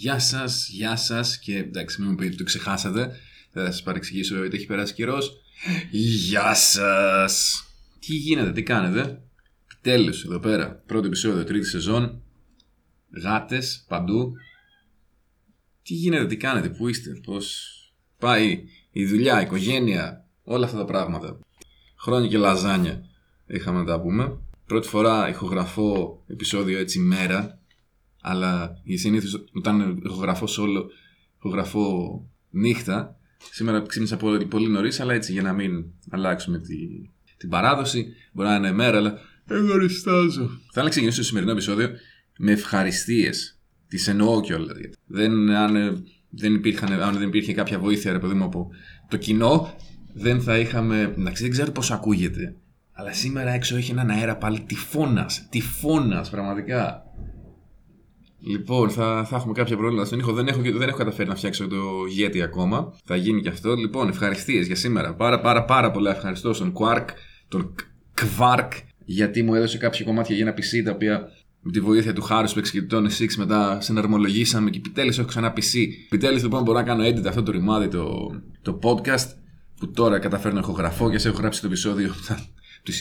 [0.00, 3.16] Γεια σας, γεια σας και εντάξει, μην μου πείτε το ξεχάσατε.
[3.52, 5.32] Θα σας παρεξηγήσω γιατί έχει περάσει καιρός.
[5.90, 7.64] Γεια σας!
[7.98, 9.22] Τι γίνεται, τι κάνετε;
[9.80, 10.82] Τέλος, εδώ πέρα.
[10.86, 12.22] Πρώτο επεισόδιο, τρίτη σεζόν.
[13.22, 14.32] Γάτες παντού.
[15.82, 17.68] Τι γίνεται, τι κάνετε, πού είστε, πώς
[18.18, 21.38] πάει η δουλειά, η οικογένεια, όλα αυτά τα πράγματα.
[21.98, 23.04] Χρόνια και λαζάνια
[23.46, 24.38] είχαμε να τα πούμε.
[24.66, 27.57] Πρώτη φορά ηχογραφώ επεισόδιο έτσι μέρα,
[28.20, 30.84] αλλά η συνήθως όταν ηχογραφώ solo,
[31.36, 33.16] ηχογραφώ νύχτα.
[33.50, 36.76] Σήμερα ξύπνησα πολύ, πολύ νωρίς, αλλά έτσι για να μην αλλάξουμε τη,
[37.36, 38.06] την παράδοση.
[38.32, 39.18] Μπορεί να είναι μέρα, αλλά
[39.48, 40.50] ευχαριστάζω.
[40.72, 41.90] Θα να ξεκινήσω το σημερινό επεισόδιο
[42.38, 43.58] με ευχαριστίες.
[43.88, 44.76] Τις εννοώ κιόλας.
[45.06, 48.70] Δεν, αν, δεν, υπήρχαν, αν δεν υπήρχε κάποια βοήθεια, ρε παιδί μου, από
[49.08, 49.74] το κοινό,
[50.14, 51.14] δεν θα είχαμε.
[51.18, 52.54] Εντάξει, δεν ξέρω πώς ακούγεται.
[52.92, 55.46] Αλλά σήμερα έξω έχει έναν αέρα πάλι τυφώνας.
[55.50, 57.02] Τυφώνας, πραγματικά.
[58.40, 60.32] Λοιπόν, θα, θα έχουμε κάποια πρόβλημα στον ήχο.
[60.32, 61.76] Δεν έχω, δεν έχω καταφέρει να φτιάξω το
[62.18, 62.94] Yeti ακόμα.
[63.04, 63.74] Θα γίνει και αυτό.
[63.74, 65.14] Λοιπόν, ευχαριστίες για σήμερα.
[65.14, 67.04] Πάρα, πάρα, πάρα πολλά ευχαριστώ στον Quark,
[67.48, 67.74] τον
[68.20, 68.68] Quark,
[69.04, 71.28] γιατί μου έδωσε κάποια κομμάτια για ένα PC τα οποία
[71.60, 75.52] με τη βοήθεια του Χάρου που και του Tony μετά συναρμολογήσαμε και επιτέλους έχω ξανά
[75.56, 75.86] PC.
[76.06, 78.30] Επιτέλους λοιπόν μπορώ να κάνω edit αυτό το ρημάδι το,
[78.62, 79.28] το podcast
[79.76, 82.14] που τώρα καταφέρνω να ηχογραφώ και σε έχω γράψει το επεισόδιο
[82.82, 82.94] του 20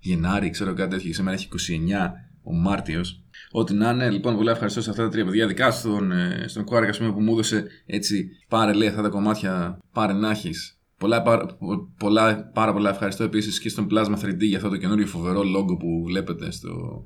[0.00, 2.10] Γενάρη, ξέρω κάτι τέτοιο, σήμερα έχει 29
[2.42, 3.22] ο Μάρτιος.
[3.52, 5.46] Ό,τι να είναι, λοιπόν, πολύ ευχαριστώ σε αυτά τα τρία παιδιά.
[5.46, 10.12] Δικά στον, ε, στον Κουάρκα που μου έδωσε έτσι, πάρε λέει αυτά τα κομμάτια, πάρε
[10.12, 10.78] να έχεις.
[10.98, 11.58] Πολλά, πάρα,
[11.98, 15.78] πολλά, πάρα πολλά ευχαριστώ επίσης και στον Plasma 3D για αυτό το καινούριο φοβερό logo
[15.78, 17.02] που βλέπετε στο,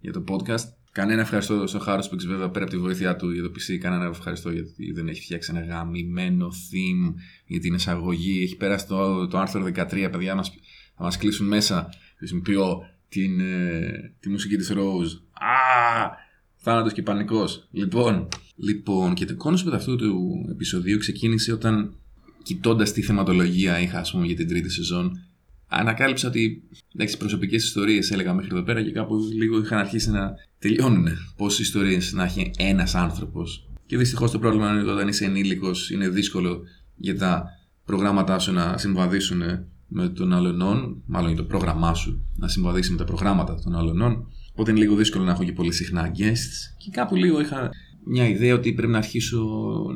[0.00, 0.64] για το podcast.
[0.92, 3.76] Κανένα ευχαριστώ στον Χάρος που βέβαια πέρα από τη βοήθειά του για το PC.
[3.76, 7.14] Κανένα ευχαριστώ γιατί δεν έχει φτιάξει ένα γαμημένο theme
[7.46, 8.42] για την εισαγωγή.
[8.42, 10.50] Έχει περάσει το, το άρθρο 13, παιδιά μας
[10.96, 11.88] θα μας κλείσουν μέσα.
[12.16, 15.20] Χρησιμοποιώ την, ε, τη μουσική της Rose.
[15.38, 16.26] Α!
[16.56, 17.68] Θάνατος και πανικός.
[17.70, 21.94] Λοιπόν, λοιπόν, και το concept αυτού του επεισοδίου ξεκίνησε όταν
[22.42, 25.20] κοιτώντας τη θεματολογία είχα, ας πούμε, για την τρίτη σεζόν,
[25.68, 26.62] ανακάλυψα ότι
[26.94, 31.06] εντάξει, προσωπικές ιστορίες έλεγα μέχρι εδώ πέρα και κάπου λίγο είχαν αρχίσει να τελειώνουν.
[31.36, 33.68] Πόσες ιστορίες να έχει ένας άνθρωπος.
[33.86, 36.62] Και δυστυχώς το πρόβλημα είναι ότι όταν είσαι ενήλικος είναι δύσκολο
[36.96, 37.44] για τα
[37.84, 39.42] προγράμματά σου να συμβαδίσουν
[39.86, 44.32] με τον αλλονών, μάλλον για το πρόγραμμά σου να συμβαδίσει με τα προγράμματα των αλλονών.
[44.58, 46.74] Οπότε είναι λίγο δύσκολο να έχω και πολύ συχνά guests.
[46.78, 47.70] Και κάπου λίγο είχα
[48.04, 49.46] μια ιδέα ότι πρέπει να αρχίσω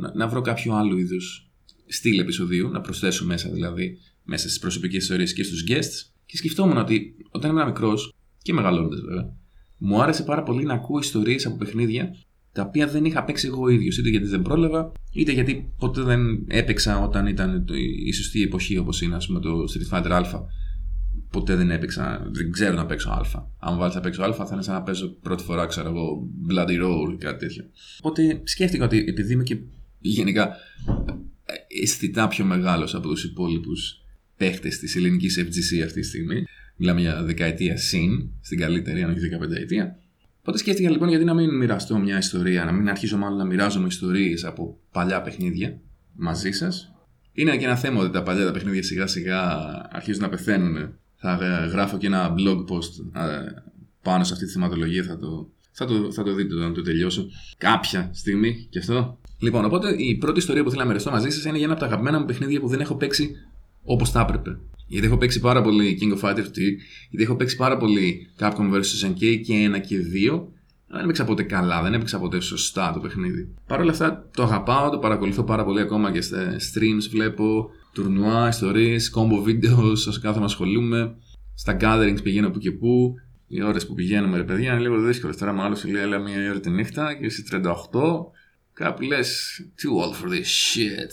[0.01, 1.17] να, να βρω κάποιο άλλο είδου
[1.87, 6.11] στυλ επεισοδίου, να προσθέσω μέσα δηλαδή, μέσα στις προσωπικές ιστορίες και στους guests.
[6.27, 9.37] Και σκεφτόμουν ότι όταν ήμουν μικρός και μεγαλώνοντας βέβαια,
[9.79, 12.11] μου άρεσε πάρα πολύ να ακούω ιστορίες από παιχνίδια
[12.53, 16.21] τα οποία δεν είχα παίξει εγώ ίδιος, είτε γιατί δεν πρόλαβα, είτε γιατί ποτέ δεν
[16.49, 17.67] έπαιξα όταν ήταν
[18.05, 20.21] η σωστή εποχή όπως είναι, ας πούμε, το Street Fighter Α.
[21.33, 23.21] Ποτέ δεν έπαιξα, δεν ξέρω να παίξω Α.
[23.59, 26.83] Αν βάλεις να παίξω Α, θα είναι σαν να παίζω πρώτη φορά, ξέρω εγώ, Bloody
[26.85, 27.65] Roar ή κάτι τέτοιο.
[27.99, 29.57] Οπότε σκέφτηκα ότι επειδή είμαι και
[29.99, 30.57] γενικά
[31.83, 34.01] αισθητά πιο μεγάλος από τους υπόλοιπους
[34.37, 36.45] παίχτες της ελληνικής FGC αυτή τη στιγμή,
[36.77, 39.97] μιλάμε για δεκαετία συν, στην καλύτερη, αν όχι δεκαπενταετία,
[40.43, 43.87] Οπότε σκέφτηκα λοιπόν γιατί να μην μοιραστώ μια ιστορία, να μην αρχίσω μάλλον να μοιράζομαι
[43.87, 45.81] ιστορίες από παλιά παιχνίδια
[46.13, 46.95] μαζί σας.
[47.33, 49.41] Είναι και ένα θέμα ότι τα παλιά τα παιχνίδια σιγά σιγά
[49.91, 50.95] αρχίζουν να πεθαίνουν.
[51.23, 51.35] Θα
[51.73, 53.21] γράφω και ένα blog post
[54.03, 57.27] πάνω σε αυτή τη θεματολογία, θα το, θα το, θα το δείτε όταν το τελειώσω.
[57.59, 59.19] Κάποια στιγμή και αυτό.
[59.39, 61.83] Λοιπόν, οπότε η πρώτη ιστορία που θέλω να μοιραστώ μαζί σας είναι για ένα από
[61.83, 63.37] τα αγαπημένα μου παιχνίδια που δεν έχω παίξει
[63.83, 64.59] όπως θα έπρεπε.
[64.87, 66.45] Γιατί έχω παίξει πάρα πολύ King of Fighters 2,
[67.11, 69.11] γιατί έχω παίξει πάρα πολύ Capcom vs.
[69.11, 69.97] NK και 1 και
[70.31, 70.43] 2.
[70.87, 73.55] Δεν έπαιξα ποτέ καλά, δεν έπαιξα ποτέ σωστά το παιχνίδι.
[73.67, 77.09] Παρ' όλα αυτά το αγαπάω, το παρακολουθώ πάρα πολύ ακόμα και στα streams.
[77.11, 81.15] Βλέπω τουρνουά, ιστορίες, combo videos, όσο κάθομαι ασχολούμαι.
[81.55, 83.15] Στα gatherings πηγαίνω που και που.
[83.47, 85.37] Οι ώρες που πηγαίνουμε, ρε παιδιά, είναι λίγο δύσκολες.
[85.37, 87.63] Τώρα, μάλλον σου λέει, έλα μία ώρα τη νύχτα και είσαι 38.
[88.73, 91.11] Κάπου λες, too old for this shit.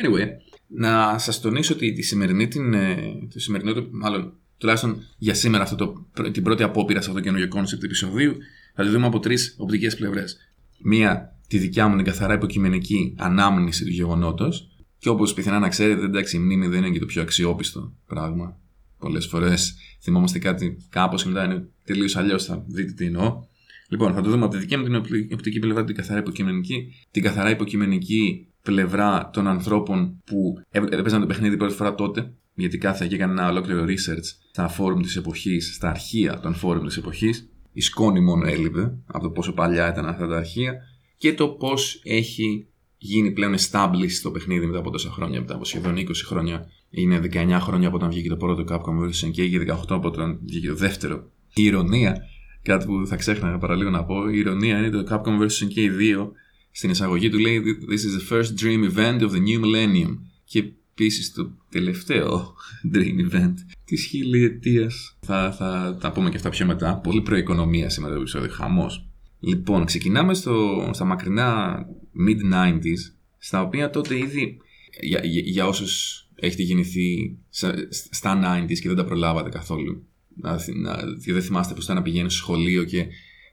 [0.00, 0.26] Anyway,
[0.66, 2.96] να σας τονίσω ότι τη σημερινή, την, ε,
[3.32, 7.48] το σημερινό, μάλλον τουλάχιστον για σήμερα αυτό το, την πρώτη απόπειρα σε αυτό το καινούργιο
[7.48, 8.36] concept επεισοδίου
[8.74, 10.36] θα τη δούμε από τρεις οπτικές πλευρές.
[10.82, 14.68] Μία, τη δικιά μου την καθαρά υποκειμενική ανάμνηση του γεγονότος.
[15.02, 18.56] Και όπως πιθανά να ξέρετε, εντάξει, η μνήμη δεν είναι και το πιο αξιόπιστο πράγμα.
[18.98, 22.44] Πολλές φορές θυμόμαστε κάτι κάπως και μετά είναι τελείως αλλιώς.
[22.44, 23.44] Θα δείτε τι εννοώ.
[23.88, 24.94] Λοιπόν, θα το δούμε από τη δική μου την
[25.32, 26.94] οπτική πλευρά, την καθαρά υποκειμενική.
[27.10, 33.06] Την καθαρά υποκειμενική πλευρά των ανθρώπων που έπαιζαν το παιχνίδι πρώτη φορά τότε, γιατί κάθισα
[33.06, 37.48] και έκανα ένα ολόκληρο research στα φόρουμ της εποχής, στα αρχεία των φόρουμ της εποχής.
[37.72, 40.74] Η σκόνη μόνο έλειπε από το πόσο παλιά ήταν αυτά τα αρχεία
[41.16, 42.66] και το πώς έχει
[43.04, 46.70] γίνει πλέον established το παιχνίδι μετά από τόσα χρόνια, μετά από σχεδόν 20 χρόνια.
[46.90, 49.30] Είναι 19 χρόνια από όταν βγήκε το πρώτο Capcom vs.
[49.32, 51.30] και 18 από όταν βγήκε το δεύτερο.
[51.54, 52.16] Η ηρωνία,
[52.62, 55.46] κάτι που θα ξέχναγα παραλίγο να πω, η ηρωνία είναι ότι το Capcom vs.
[56.20, 56.30] 2
[56.70, 60.18] στην εισαγωγή του λέει This is the first dream event of the new millennium.
[60.44, 62.54] Και επίσης το τελευταίο
[62.94, 63.54] dream event
[63.84, 65.18] της χιλιετίας.
[65.20, 66.96] Θα, θα τα πούμε και αυτά πιο μετά.
[66.96, 68.50] Πολύ προοικονομία σήμερα το επεισόδιο.
[68.52, 69.11] Χαμός.
[69.44, 71.78] Λοιπόν, ξεκινάμε στο, στα μακρινά
[72.28, 74.56] mid-90s, στα οποία τότε ήδη
[75.00, 77.38] για, για, για όσους έχετε γεννηθεί
[78.10, 80.06] στα 90s και δεν τα προλάβατε καθόλου.
[80.36, 83.06] Να, να, δεν θυμάστε πώς ήταν να πηγαίνεις στο σχολείο και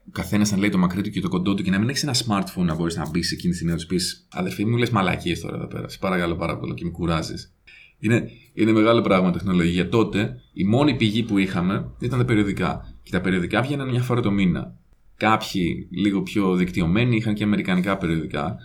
[0.07, 2.03] ο καθένας να λέει το μακρύ του και το κοντό του και να μην έχεις
[2.03, 4.77] ένα smartphone να μπορείς να μπεις σε εκείνη τη στιγμή να τους πεις Αδερφή μου,
[4.77, 5.89] λες μαλακίες τώρα εδώ πέρα.
[5.89, 7.53] Σε παρακαλώ πάρα πολύ και με κουράζεις.
[8.00, 9.89] Είναι, είναι μεγάλο πράγμα τεχνολογία.
[9.89, 12.95] Τότε η μόνη πηγή που είχαμε ήταν τα περιοδικά.
[13.03, 14.78] Και τα περιοδικά βγαίναν μια φορά το μήνα.
[15.19, 18.57] Κάποιοι λίγο πιο δικτυωμένοι είχαν και αμερικανικά περιοδικά,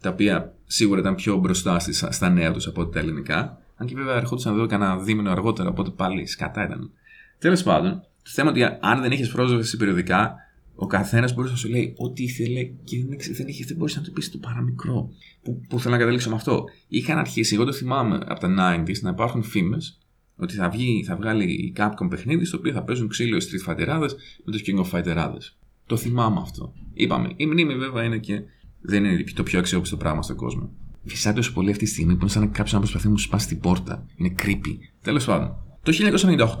[0.00, 1.78] τα οποία σίγουρα ήταν πιο μπροστά
[2.10, 3.58] στα νέα τους από τα ελληνικά.
[3.76, 6.90] Αν και βέβαια ερχόντουσαν εδώ κανένα δίμηνο αργότερα, οπότε πάλι σκατά ήταν.
[7.38, 10.34] Τέλος πάντων, το θέμα ότι αν δεν είχες πρόσβαση σε περιοδικά,
[10.74, 14.04] ο καθένας μπορούσε να σου λέει ό,τι ήθελε και δεν, δεν, είχε, δεν μπορούσε να
[14.04, 15.08] του πεις το παραμικρό.
[15.42, 16.64] Που, που θέλω να καταλήξω με αυτό.
[16.88, 19.98] Είχαν αρχίσει, εγώ το θυμάμαι από τα 90s, να υπάρχουν φήμες
[20.36, 23.98] ότι θα, βγει, θα βγάλει η Capcom παιχνίδι στο οποίο θα παίζουν ξύλο Street Fighter
[24.44, 25.36] με τους King of Fighter.
[25.92, 26.72] Το θυμάμαι αυτό.
[26.92, 28.42] Είπαμε, η μνήμη βέβαια είναι και
[28.80, 30.70] δεν είναι το πιο αξιόπιστο πράγμα στον κόσμο.
[31.04, 33.48] Φυσάει τόσο πολύ αυτή τη στιγμή που είναι σαν κάποιος να προσπαθεί να μου σπάσει
[33.48, 34.06] την πόρτα.
[34.16, 34.76] Είναι creepy.
[35.02, 35.54] Τέλος πάντων.
[35.82, 35.92] Το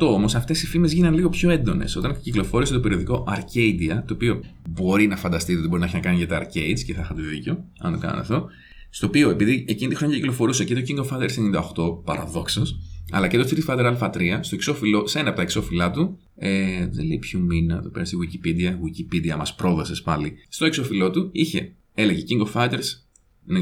[0.00, 4.40] όμως αυτές οι φήμες γίνανε λίγο πιο έντονες όταν κυκλοφόρησε το περιοδικό Arcadia, το οποίο
[4.68, 7.22] μπορεί να φανταστείτε ότι μπορεί να έχει να κάνει για τα arcades και θα είχατε
[7.22, 8.46] δίκιο, αν το κάνω αυτό.
[8.90, 12.78] Στο οποίο, επειδή εκείνη τη χρονιά κυκλοφορούσε και το King of Fighters 98, παραδόξως,
[13.10, 16.18] αλλά και το Street Fighter Alpha 3, στο εξώφυλλο, σε ένα από τα εξώφυλλά του,
[16.44, 20.32] ε, δεν λέει ποιο μήνα, το πέρα στη Wikipedia, Wikipedia μας πρόδωσε πάλι.
[20.48, 22.84] Στο εξώφυλλό του είχε, έλεγε King of Fighters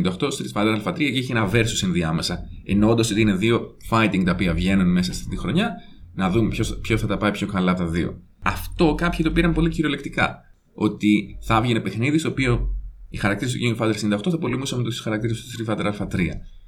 [0.05, 2.39] 98 Street Fighter Alpha 3 και είχε ένα versus ενδιάμεσα.
[2.65, 5.73] Εννοώντα ότι είναι δύο fighting τα οποία βγαίνουν μέσα στη χρονιά,
[6.15, 6.49] να δούμε
[6.83, 8.23] ποιος θα τα πάει πιο καλά από τα δύο.
[8.43, 10.41] Αυτό κάποιοι το πήραν πολύ κυριολεκτικά.
[10.75, 12.75] Ότι θα έβγαινε παιχνίδις στο οποίο
[13.09, 15.93] οι χαρακτήρες του King of Fighters 98 θα πολεμούσαν με τους χαρακτήρες του Street Fighter
[15.93, 16.09] Alpha 3.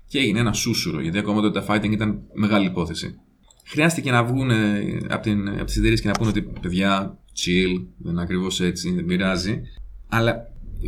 [0.09, 3.17] Και έγινε ένα σούσουρο, γιατί ακόμα τότε τα fighting ήταν μεγάλη υπόθεση.
[3.73, 4.51] Χρειάστηκε να βγουν
[5.09, 8.93] από, την, από τις εταιρείες και να πούνε ότι παιδιά, chill, δεν είναι ακριβώς έτσι,
[8.93, 9.61] δεν πειράζει.
[10.09, 10.37] Αλλά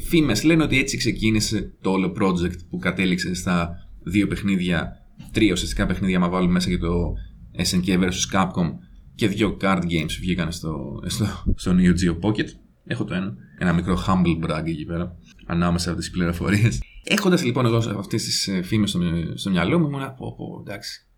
[0.03, 4.93] φήμες λένε ότι έτσι ξεκίνησε το όλο project που κατέληξε στα δύο παιχνίδια,
[5.33, 7.15] τρία ουσιαστικά παιχνίδια, μα βάλουμε μέσα και το
[7.57, 8.71] SNK vs Capcom
[9.15, 11.27] και δύο card games βγήκαν στο, στο,
[11.57, 12.49] στο Neo Geo Pocket.
[12.85, 13.35] Έχω το ένα.
[13.59, 15.17] Ένα μικρό humble brag εκεί πέρα,
[15.47, 16.83] ανάμεσα από τις πληροφορίες.
[17.05, 19.01] Έχοντας λοιπόν εγώ αυτές τις ε, φήμες στο,
[19.35, 21.09] στο μυαλό μου, ήμουν από, πω, εντάξει.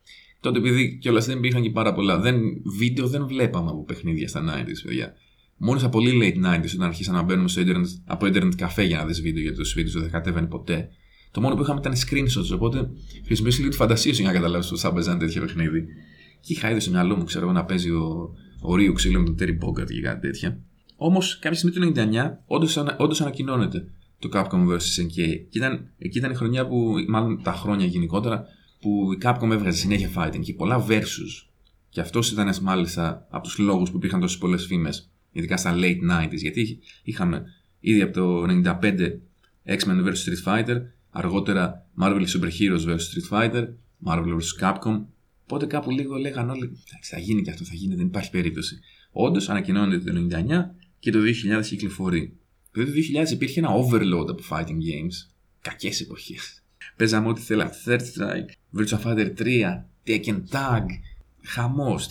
[0.41, 2.19] Τότε επειδή κιόλα δεν υπήρχαν και πάρα πολλά.
[2.19, 2.41] Δεν,
[2.79, 5.15] βίντεο δεν βλέπαμε από παιχνίδια στα 90s, παιδιά.
[5.56, 8.97] Μόνος στα πολύ late 90s, όταν αρχίσαν να μπαίνουμε στο internet, από internet καφέ για
[8.97, 10.88] να δεις βίντεο, γιατί το βίντεο δεν κατέβαινε ποτέ.
[11.31, 12.91] Το μόνο που είχαμε ήταν screenshots, οπότε
[13.25, 15.87] χρησιμοποιήσεις λίγο τη φαντασία σου για να καταλάβεις πώς θα παίζανε τέτοιο παιχνίδι.
[16.41, 19.25] Και είχα ήδη στο μυαλό μου, ξέρω εγώ, να παίζει ο, ο Ρίου ξύλο με
[19.25, 20.61] τον Terry Bogart και κάτι τέτοια.
[20.97, 22.31] Όμως, κάποια στιγμή το 99,
[22.97, 23.87] όντως ανακοινώνεται
[24.19, 24.77] το Capcom vs.
[24.77, 25.15] SNK.
[25.49, 28.44] Και ήταν, εκεί ήταν η χρονιά που, μάλλον τα χρόνια γενικότερα,
[28.87, 31.47] που η Capcom έβγαζε συνέχεια fighting και πολλά versus.
[31.88, 35.99] Και αυτός ήταν μάλιστα από τους λόγους που υπήρχαν τόσες πολλές φήμες ειδικά στα late
[36.11, 37.44] 90s, γιατί είχαμε
[37.81, 39.21] ήδη από το 95
[39.67, 40.77] X-Men vs Street Fighter,
[41.11, 43.65] αργότερα Marvel Super Heroes vs Street Fighter,
[44.06, 45.05] Marvel vs Capcom.
[45.43, 48.79] Οπότε κάπου λίγο λέγανε όλοι, θα γίνει και αυτό, θα γίνει, δεν υπάρχει περίπτωση.
[49.10, 51.19] Όντως ανακοινώνεται το 99 και το
[51.58, 52.37] 2000 κυκλοφορεί.
[52.72, 52.81] Το
[53.27, 55.31] 2000 υπήρχε ένα overload από fighting games.
[55.60, 56.60] Κακές εποχές.
[56.96, 57.70] Παίζαμε ό,τι θέλαμε.
[57.84, 60.84] Third Strike, Virtua Fighter 3, Tekken Tag,
[61.43, 62.08] χαμός.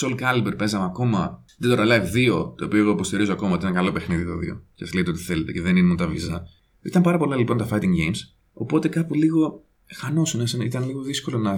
[0.00, 1.44] Soul Calibur παίζαμε ακόμα.
[1.62, 4.60] Dead or Alive 2, το οποίο εγώ υποστηρίζω ακόμα ότι είναι καλό παιχνίδι το 2.
[4.74, 6.46] Και ας λέτε ό,τι θέλετε και δεν είναι τα βίζα.
[6.82, 8.18] Ήταν πάρα πολλά λοιπόν τα fighting games.
[8.52, 10.60] Οπότε κάπου λίγο χανόσουν.
[10.60, 11.54] Ήταν λίγο δύσκολο να,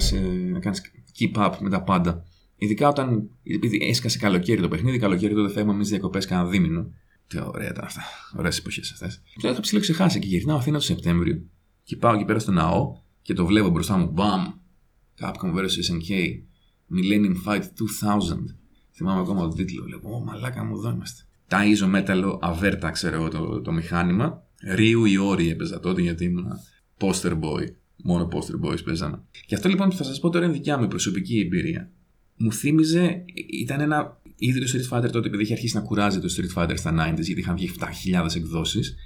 [0.50, 0.82] να κάνεις
[1.18, 2.24] keep up με τα πάντα.
[2.56, 3.30] Ειδικά όταν.
[3.42, 6.92] Επειδή έσκασε καλοκαίρι το παιχνίδι, καλοκαίρι τότε φεύγουμε εμείς διακοπές κανένα δίμηνο.
[7.26, 8.02] Τι ωραία ήταν αυτά.
[8.36, 9.22] Ωραίες εποχές αυτές.
[9.40, 11.42] Το είχα ψηλό ξεχάσει και γυρνάω Αθήνα το Σεπτέμβριο.
[11.90, 14.10] Και πάω εκεί πέρα στο ναό και το βλέπω μπροστά μου.
[14.10, 14.46] Μπαμ!
[15.20, 16.10] Capcom vs SNK.
[16.94, 17.62] Millennium Fight 2000.
[18.92, 19.86] Θυμάμαι ακόμα τον τίτλο.
[19.86, 21.22] Λέω, Ω, μαλάκα μου, εδώ είμαστε.
[21.48, 24.42] Ταΐζω μέταλλο, αβέρτα, ξέρω εγώ το, το μηχάνημα.
[24.74, 26.46] Ρίου ή όρη έπαιζα τότε γιατί ήμουν
[26.98, 27.66] poster boy.
[27.96, 29.22] Μόνο poster boys παίζανε.
[29.46, 31.90] Και αυτό λοιπόν που θα σας πω τώρα είναι δικιά μου προσωπική εμπειρία.
[32.36, 33.24] Μου θύμιζε,
[33.60, 36.74] ήταν ένα ήδη το Street Fighter τότε, επειδή είχε αρχίσει να κουράζει το Street Fighter
[36.76, 38.96] στα 90s, γιατί είχαν βγει 7.000 εκδόσεις.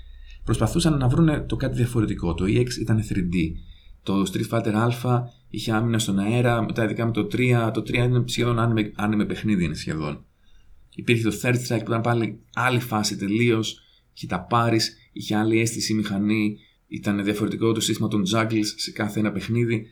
[0.44, 2.34] Προσπαθούσαν να βρουν το κάτι διαφορετικό.
[2.34, 3.34] Το EX ήταν 3D.
[4.02, 7.94] Το Street Fighter Alpha είχε άμυνα στον αέρα, μετά ειδικά με το 3, το 3
[7.94, 10.24] είναι σχεδόν άνιμε, άνιμε παιχνίδι είναι σχεδόν.
[10.94, 13.80] Υπήρχε το Third Strike που ήταν πάλι άλλη φάση τελείως
[14.12, 14.80] και τα πάρει,
[15.12, 19.86] είχε άλλη αίσθηση η μηχανή, ήταν διαφορετικό το σύστημα των juggles σε κάθε ένα παιχνίδι.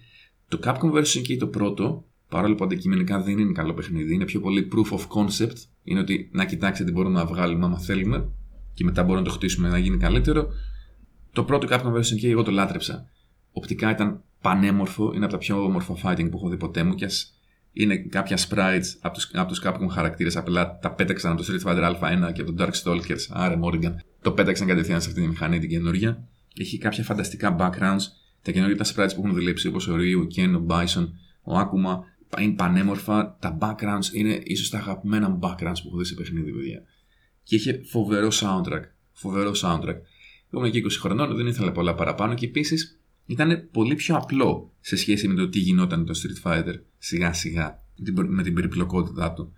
[0.49, 1.16] Το Capcom vs.
[1.16, 5.00] εκεί το πρώτο, παρόλο που αντικειμενικά δεν είναι καλό παιχνίδι, είναι πιο πολύ proof of
[5.00, 5.56] concept.
[5.82, 8.28] Είναι ότι να κοιτάξετε τι μπορούμε να βγάλουμε άμα θέλουμε
[8.75, 10.49] και μετά μπορούμε να το χτίσουμε να γίνει καλύτερο.
[11.33, 12.00] Το πρώτο Capcom vs.
[12.00, 13.07] SNK εγώ το λάτρεψα.
[13.52, 17.05] Οπτικά ήταν πανέμορφο, είναι από τα πιο όμορφα fighting που έχω δει ποτέ μου και
[17.05, 17.35] ας
[17.73, 21.69] είναι κάποια sprites από τους, από τους Capcom χαρακτήρες απλά τα πέταξαν από το Street
[21.69, 25.59] Fighter Α1 και από τον Darkstalkers, άρα Morrigan, το πέταξαν κατευθείαν σε αυτή τη μηχανή
[25.59, 26.29] την καινούργια.
[26.57, 28.02] Έχει κάποια φανταστικά backgrounds,
[28.43, 31.09] τα καινούργια τα sprites που έχουν δουλέψει όπως ο Ryu, ο Ken, ο Bison,
[31.43, 31.99] ο Akuma,
[32.41, 36.83] είναι πανέμορφα, τα backgrounds είναι ίσως τα αγαπημένα backgrounds που έχω δει σε παιχνίδι, παιδιά.
[37.43, 38.83] Και είχε φοβερό soundtrack,
[39.13, 39.99] φοβερό soundtrack.
[40.51, 44.73] Εγώ ήμουν και 20 χρονών, δεν ήθελα πολλά παραπάνω και επίσης ήταν πολύ πιο απλό
[44.81, 47.81] σε σχέση με το τι γινόταν το Street Fighter σιγά σιγά
[48.27, 49.53] με την περιπλοκότητά του.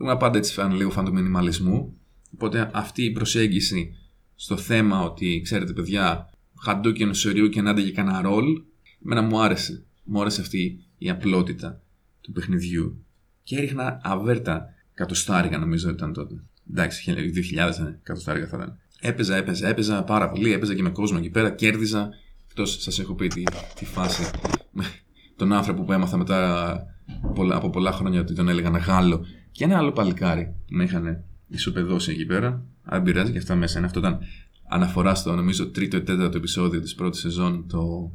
[0.00, 1.96] Ήμουν πάντα έτσι φαν, λίγο φαν του μινιμαλισμού.
[2.34, 3.94] Οπότε αυτή η προσέγγιση
[4.34, 8.62] στο θέμα ότι ξέρετε παιδιά, χαντούκεν, σωριού και να για κανένα ρολ,
[9.04, 9.84] εμένα μου άρεσε.
[10.04, 11.82] Μου άρεσε αυτή η απλότητα
[12.20, 13.04] του παιχνιδιού.
[13.42, 16.42] Και έριχνα αβέρτα κατοστάρικα νομίζω ήταν τότε.
[16.70, 18.78] Εντάξει, 2000 ναι, κατοστάρικα θα ήταν.
[19.00, 22.10] Έπαιζα, έπαιζα, έπαιζα πάρα πολύ, έπαιζα και με κόσμο εκεί πέρα, κέρδιζα
[22.50, 23.42] Εκτός σας έχω πει τη,
[23.74, 24.30] τη φάση
[24.70, 24.84] με
[25.36, 26.72] τον άνθρωπο που έμαθα μετά
[27.52, 32.10] από πολλά χρόνια ότι τον έλεγαν Γάλλο και ένα άλλο παλικάρι που με είχαν ισοπεδώσει
[32.10, 32.48] εκεί πέρα.
[32.48, 33.86] Αν δεν πειράζει και αυτά μέσα είναι.
[33.86, 34.18] Αυτό ήταν
[34.68, 38.12] αναφορά στο νομίζω τρίτο ή τέταρτο επεισόδιο της πρώτης σεζόν, το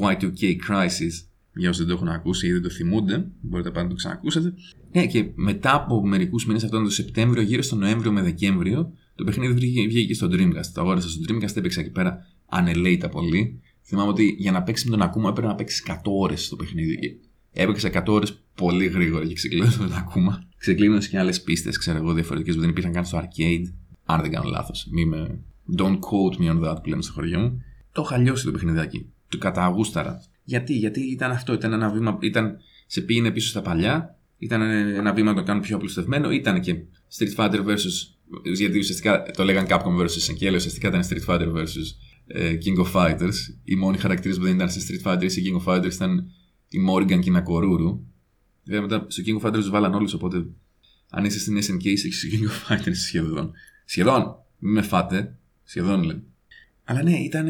[0.00, 1.26] Y2K Crisis.
[1.54, 4.54] Για όσοι δεν το έχουν ακούσει ή δεν το θυμούνται, μπορείτε πάντα να το ξανακούσετε.
[4.92, 8.92] Ναι, και μετά από μερικούς μήνες, αυτό ήταν το Σεπτέμβριο, γύρω στο Νοέμβριο με Δεκέμβριο,
[9.14, 10.66] το παιχνίδι βγήκε στο Dreamcast.
[10.74, 13.60] Το αγόρασα στο Dreamcast, έπαιξα εκεί πέρα ανελέητα πολύ.
[13.82, 17.20] Θυμάμαι ότι για να παίξει με τον Ακούμα έπρεπε να παίξει 100 ώρες το παιχνίδι.
[17.52, 20.44] Έπαιξε 100 ώρες πολύ γρήγορα και ξεκλίνωσε τον Ακούμα.
[20.56, 23.72] Ξεκλίνωσε και άλλες πίστες, ξέρω εγώ, διαφορετικές που δεν υπήρχαν καν στο arcade.
[24.04, 24.88] Αν δεν κάνω λάθος.
[24.90, 25.38] Μη με.
[25.76, 27.62] Don't quote me on that που λέμε στο χωριό μου.
[27.92, 29.06] Το είχα λιώσει το παιχνιδάκι.
[29.28, 30.22] Του καταγούσταρα.
[30.44, 31.52] Γιατί, γιατί ήταν αυτό.
[31.52, 32.18] Ήταν ένα βήμα.
[32.20, 34.18] Ήταν, σε πήγαινε πίσω στα παλιά.
[34.38, 36.30] Ήταν ένα βήμα να το κάνουν πιο απλουστευμένο.
[36.30, 36.76] Ήταν και
[37.18, 37.84] Street Fighter vs.
[38.54, 40.04] Γιατί ουσιαστικά το λέγαν Capcom vs.
[40.04, 40.54] Senkiel.
[40.54, 41.66] Ουσιαστικά ήταν Street Fighter vs.
[42.26, 43.34] Ε, King of Fighters.
[43.64, 46.30] Οι μόνοι χαρακτήρες που δεν ήταν σε Street Fighter ή σε King of Fighters ήταν
[46.68, 47.98] η Morgan και η Nakoruru.
[48.64, 50.46] Βέβαια μετά στο King of Fighters τους βάλαν όλους, οπότε
[51.10, 53.52] αν είσαι στην SNK είσαι στο King of Fighters σχεδόν.
[53.84, 54.36] Σχεδόν!
[54.58, 55.36] Μην με φάτε.
[55.64, 56.22] Σχεδόν λέμε.
[56.84, 57.46] Αλλά ναι, ήταν.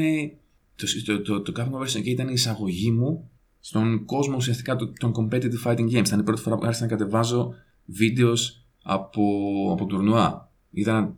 [0.77, 1.99] Το, το, το, το Capcom vs.
[1.99, 6.07] SNK ήταν η εισαγωγή μου στον κόσμο ουσιαστικά των competitive fighting games.
[6.07, 9.23] Ήταν η πρώτη φορά που άρχισα να κατεβάζω βίντεος από,
[9.73, 10.51] από τουρνουά.
[10.71, 11.15] Ήταν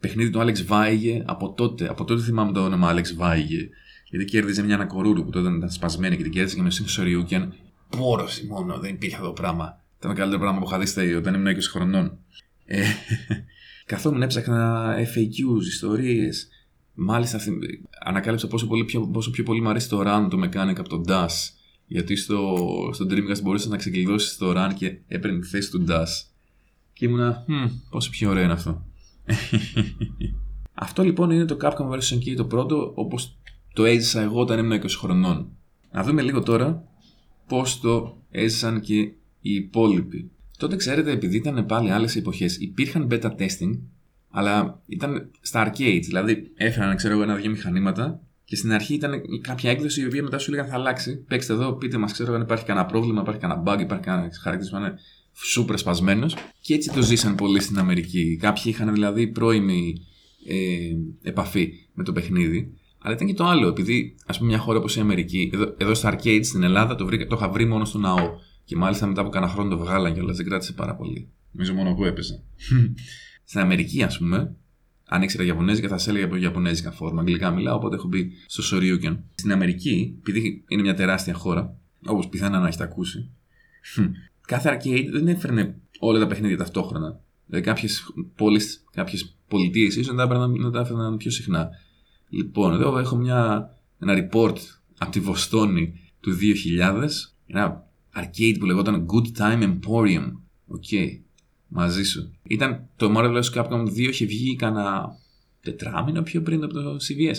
[0.00, 1.88] παιχνίδι του Άλεξ Βάιγε από τότε.
[1.88, 3.68] Από τότε θυμάμαι το όνομα Άλεξ Βάιγε.
[4.08, 7.54] Γιατί κέρδιζε μια Ανακορούρου που τότε ήταν σπασμένη και την κέρδιζε και με Σινσοριούκιαν.
[7.96, 9.80] Πόρωση μόνο, δεν υπήρχε αυτό το πράγμα.
[9.98, 12.18] Ήταν το καλύτερο πράγμα που είχα δει όταν ήμουν 20 χρονών.
[12.64, 12.82] Ε,
[13.86, 16.48] καθόμουν έψαχνα FAQs, ιστορίες.
[16.94, 17.40] Μάλιστα
[18.04, 21.04] ανακάλυψα πόσο, πολύ πιο, πόσο πιο πολύ μου αρέσει το run το mechanic από τον
[21.08, 21.28] DAS.
[21.86, 22.56] Γιατί στο,
[22.92, 26.06] στο Dreamcast μπορούσες να ξεκλειδώσεις το run και έπαιρνε τη θέση του DAS.
[26.92, 28.84] Και ήμουνα, hm, πόσο πιο ωραίο είναι αυτό.
[30.74, 32.14] Αυτό λοιπόν είναι το Capcom vs.
[32.14, 33.38] Senki το πρώτο όπως
[33.72, 35.48] το έζησα εγώ όταν ήμουν 20 χρονών.
[35.92, 36.84] Να δούμε λίγο τώρα
[37.46, 38.94] πώς το έζησαν και
[39.40, 40.30] οι υπόλοιποι.
[40.58, 43.78] Τότε ξέρετε επειδή ήταν πάλι άλλες εποχές υπήρχαν beta testing
[44.36, 49.70] αλλά ήταν στα arcades, δηλαδή έφεραν ξέρω εγώ ένα-δύο μηχανήματα και στην αρχή ήταν κάποια
[49.70, 51.16] έκδοση η οποία μετά σου λέγανε θα αλλάξει.
[51.16, 54.72] Παίξτε εδώ, πείτε μας, ξέρω αν υπάρχει κανένα πρόβλημα, υπάρχει κανένα bug, υπάρχει κανένα χαρακτήρας
[54.72, 54.94] που είναι
[55.32, 56.36] σούπερ σπασμένος.
[56.60, 58.36] Και έτσι το ζήσαν πολύ στην Αμερική.
[58.40, 59.94] Κάποιοι είχαν δηλαδή πρώιμη
[60.46, 62.74] ε, επαφή με το παιχνίδι.
[62.98, 65.94] Αλλά ήταν και το άλλο, επειδή ας πούμε μια χώρα όπως η Αμερική, εδώ, εδώ
[65.94, 68.30] στα arcade στην Ελλάδα το, βρήκα, το είχα βρει μόνο στο ναό.
[68.64, 71.28] Και μάλιστα μετά από κάνα χρόνο το βγάλαν κιόλας, δεν κράτησε πάρα πολύ.
[71.50, 72.42] Νομίζω μόνο εγώ έπαιζα.
[73.44, 74.56] Στην Αμερική, ας πούμε,
[75.06, 77.20] αν ήξερα Ιαπωνέζικα, θα σε έλεγα από Ιαπωνέζικα φόρμα.
[77.20, 79.24] Αγγλικά μιλάω, οπότε έχω μπει στο Σοριούκεν.
[79.34, 83.30] Στην Αμερική, επειδή είναι μια τεράστια χώρα, όπως πιθανά να έχετε ακούσει,
[84.46, 87.20] κάθε arcade δεν έφερνε όλα τα παιχνίδια ταυτόχρονα.
[87.46, 88.12] Δηλαδή κάποιες
[88.90, 91.68] κάποιες πολιτείες ίσως να, να τα έφερναν πιο συχνά.
[92.28, 94.56] Λοιπόν, εδώ έχω μια, ένα report
[94.98, 96.36] από τη Βοστόνη του
[96.78, 97.08] 2000.
[97.46, 97.86] Ένα
[98.16, 100.32] arcade που λεγόταν Good Time Emporium.
[100.66, 100.84] OK.
[100.90, 101.18] Okay.
[101.76, 102.34] Μαζί σου.
[102.42, 103.52] Ήταν το Marvel vs.
[103.54, 105.16] Capcom 2 είχε βγει κανένα
[105.60, 107.36] τετράμηνο πιο πριν από το CVS.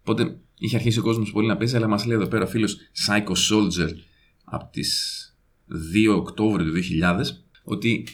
[0.00, 2.76] Οπότε είχε αρχίσει ο κόσμος πολύ να παίζει, αλλά μας λέει εδώ πέρα ο φίλος
[2.76, 3.90] Psycho Soldier
[4.44, 5.34] από τις
[6.08, 7.20] 2 Οκτώβριου του 2000
[7.64, 8.06] ότι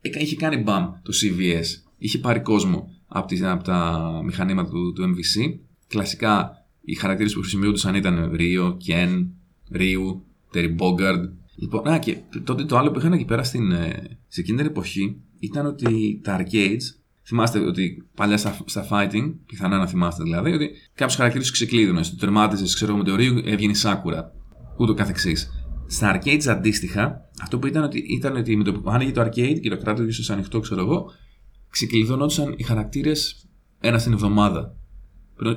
[0.00, 1.66] είχε κάνει μπαμ το CVS.
[1.98, 5.58] Είχε πάρει κόσμο από, από τα μηχανήματα του, του MVC.
[5.88, 9.30] Κλασικά οι χαρακτήρες που χρησιμοποιούνταν ήταν Ρίο, Κεν,
[9.70, 11.28] Ρίου, Terry Bogard.
[11.60, 14.66] Λοιπόν, α, και τότε το άλλο που είχαν εκεί πέρα στην, ε, σε εκείνη την
[14.66, 16.82] εποχή ήταν ότι τα arcades,
[17.26, 22.10] θυμάστε ότι παλιά στα, στα fighting, πιθανά να θυμάστε δηλαδή, ότι κάποιους χαρακτήρες του ξεκλείδωνες.
[22.10, 24.32] Το τερμάτιζε, ξέρω με το Ρίου, έβγαινε η Σάκουρα.
[24.76, 25.50] Ούτω καθεξής.
[25.86, 29.60] Στα arcades αντίστοιχα, αυτό που ήταν ότι, ήταν ότι με το που άνοιγε το arcade
[29.60, 31.10] και το κράτος ίσως ανοιχτό, ξέρω εγώ,
[31.70, 33.46] ξεκλειδωνόντουσαν οι χαρακτήρες
[33.80, 34.76] ένα την εβδομάδα.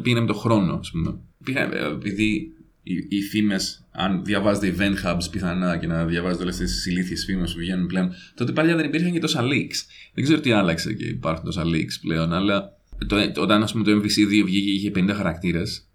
[0.02, 1.20] πήγαινε με το χρόνο, ας πούμε.
[1.44, 2.54] Πήγα, ε, επειδή
[2.84, 7.52] οι, οι φήμες, αν διαβάζετε event hubs πιθανά και να διαβάζετε όλες τις ηλίθιες φήμες
[7.54, 9.76] που βγαίνουν πλέον, τότε παλιά δεν υπήρχαν και τόσα leaks.
[10.14, 13.92] Δεν ξέρω τι άλλαξε και υπάρχουν τόσα leaks πλέον, αλλά το, όταν ας πούμε, το
[13.92, 15.88] MVC2 βγήκε είχε 50 χαρακτήρες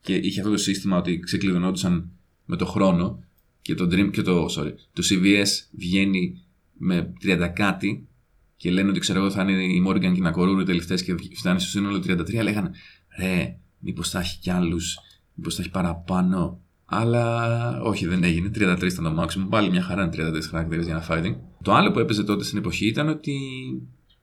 [0.00, 2.10] και είχε αυτό το σύστημα ότι ξεκλειδωνόντουσαν
[2.44, 3.24] με το χρόνο
[3.62, 8.08] και το, Dream, και το, sorry, το CVS βγαίνει με 30 κάτι
[8.56, 11.14] και λένε ότι ξέρω εγώ θα είναι η Morgan και η Νακορούρου οι τελευταίες και
[11.36, 12.70] φτάνει στο σύνολο 33, λέγανε
[13.18, 14.98] ρε, μήπως θα έχει κι άλλους,
[15.34, 16.58] μήπως θα έχει παραπάνω.
[16.84, 18.50] Αλλά όχι, δεν έγινε.
[18.54, 19.46] 33 ήταν το maximum.
[19.48, 21.36] Πάλι μια χαρά είναι 34 χαρακτήρες για ένα fighting.
[21.62, 23.38] Το άλλο που έπαιζε τότε στην εποχή ήταν ότι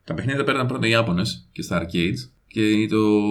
[0.03, 3.21] τα παιχνίδια τα παίρναν πρώτα οι Ιάπωνες και στα arcades και το,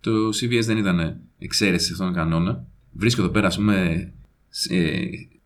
[0.00, 2.66] το CVS δεν ήταν εξαίρεση σε αυτόν τον κανόνα.
[2.92, 4.12] Βρίσκω εδώ πέρα, ας πούμε,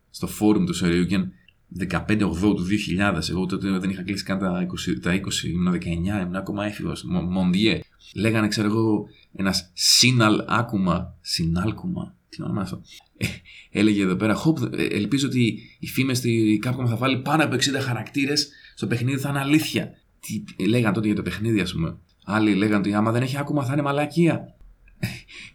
[0.09, 1.31] στο forum του Σεριούκεν
[1.79, 1.99] 15-8
[2.39, 2.65] του
[2.99, 3.29] 2000.
[3.29, 5.85] Εγώ τότε δεν είχα κλείσει καν τα 20, τα 20 ήμουν 19,
[6.21, 7.03] ήμουν ακόμα έφηβος.
[7.29, 7.81] Μοντιέ.
[8.15, 11.17] Λέγανε, ξέρω εγώ, ένας σύναλ άκουμα.
[11.21, 12.15] Συνάλκουμα.
[12.29, 12.81] Τι όνομα αυτό.
[13.17, 13.27] Ε,
[13.69, 17.55] έλεγε εδώ πέρα, Hope, ε, ελπίζω ότι οι φήμες στη Capcom θα βάλει πάνω από
[17.55, 19.91] 60 χαρακτήρες στο παιχνίδι, θα είναι αλήθεια.
[20.19, 21.97] Τι ε, λέγανε τότε για το παιχνίδι, ας πούμε.
[22.23, 24.55] Άλλοι λέγανε ότι άμα δεν έχει άκουμα θα είναι μαλακία.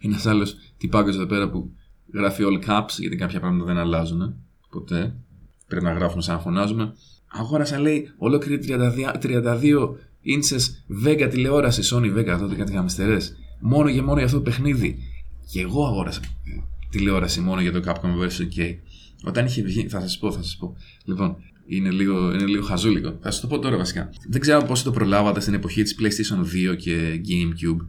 [0.01, 1.71] Ένας άλλος τυπάκος εδώ πέρα που
[2.13, 4.35] γράφει all caps, γιατί κάποια πράγματα δεν αλλάζουν
[4.69, 5.15] ποτέ.
[5.69, 6.93] Πρέπει να γράφουμε σαν να φωνάζουμε.
[7.27, 9.89] Αγόρασα λέει ολόκληρη 32, 32
[10.21, 13.35] ίντσες Vega τηλεόρασης, Sony Vega, τότε κάτι γαμιστερές.
[13.59, 14.97] Μόνο και μόνο για αυτό το παιχνίδι.
[15.51, 16.21] Και εγώ αγόρασα
[16.89, 18.57] τηλεόραση μόνο για το Capcom vs.
[18.57, 18.75] K.
[19.23, 20.75] Όταν είχε βγει, θα σας πω, θα σας πω.
[21.05, 21.35] Λοιπόν,
[21.67, 23.17] είναι λίγο, είναι λίγο χαζούλικο.
[23.21, 24.09] Θα σας το πω τώρα βασικά.
[24.27, 27.85] Δεν ξέρω πώς το προλάβατε στην εποχή της PlayStation 2 και GameCube.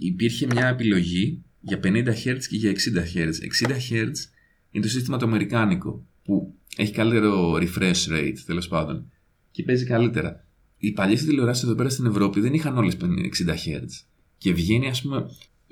[0.00, 2.74] Υπήρχε μια επιλογή για 50 Hz και για 60
[3.14, 3.32] Hz.
[3.66, 4.12] 60 Hz
[4.70, 9.10] είναι το σύστημα το αμερικάνικο που έχει καλύτερο refresh rate τέλος πάντων
[9.50, 10.44] και παίζει καλύτερα.
[10.78, 13.06] Οι παλιές τηλεοράσεις εδώ πέρα στην Ευρώπη δεν είχαν όλες 60
[13.50, 13.86] Hz.
[14.38, 15.26] Και βγαίνει, ας πούμε,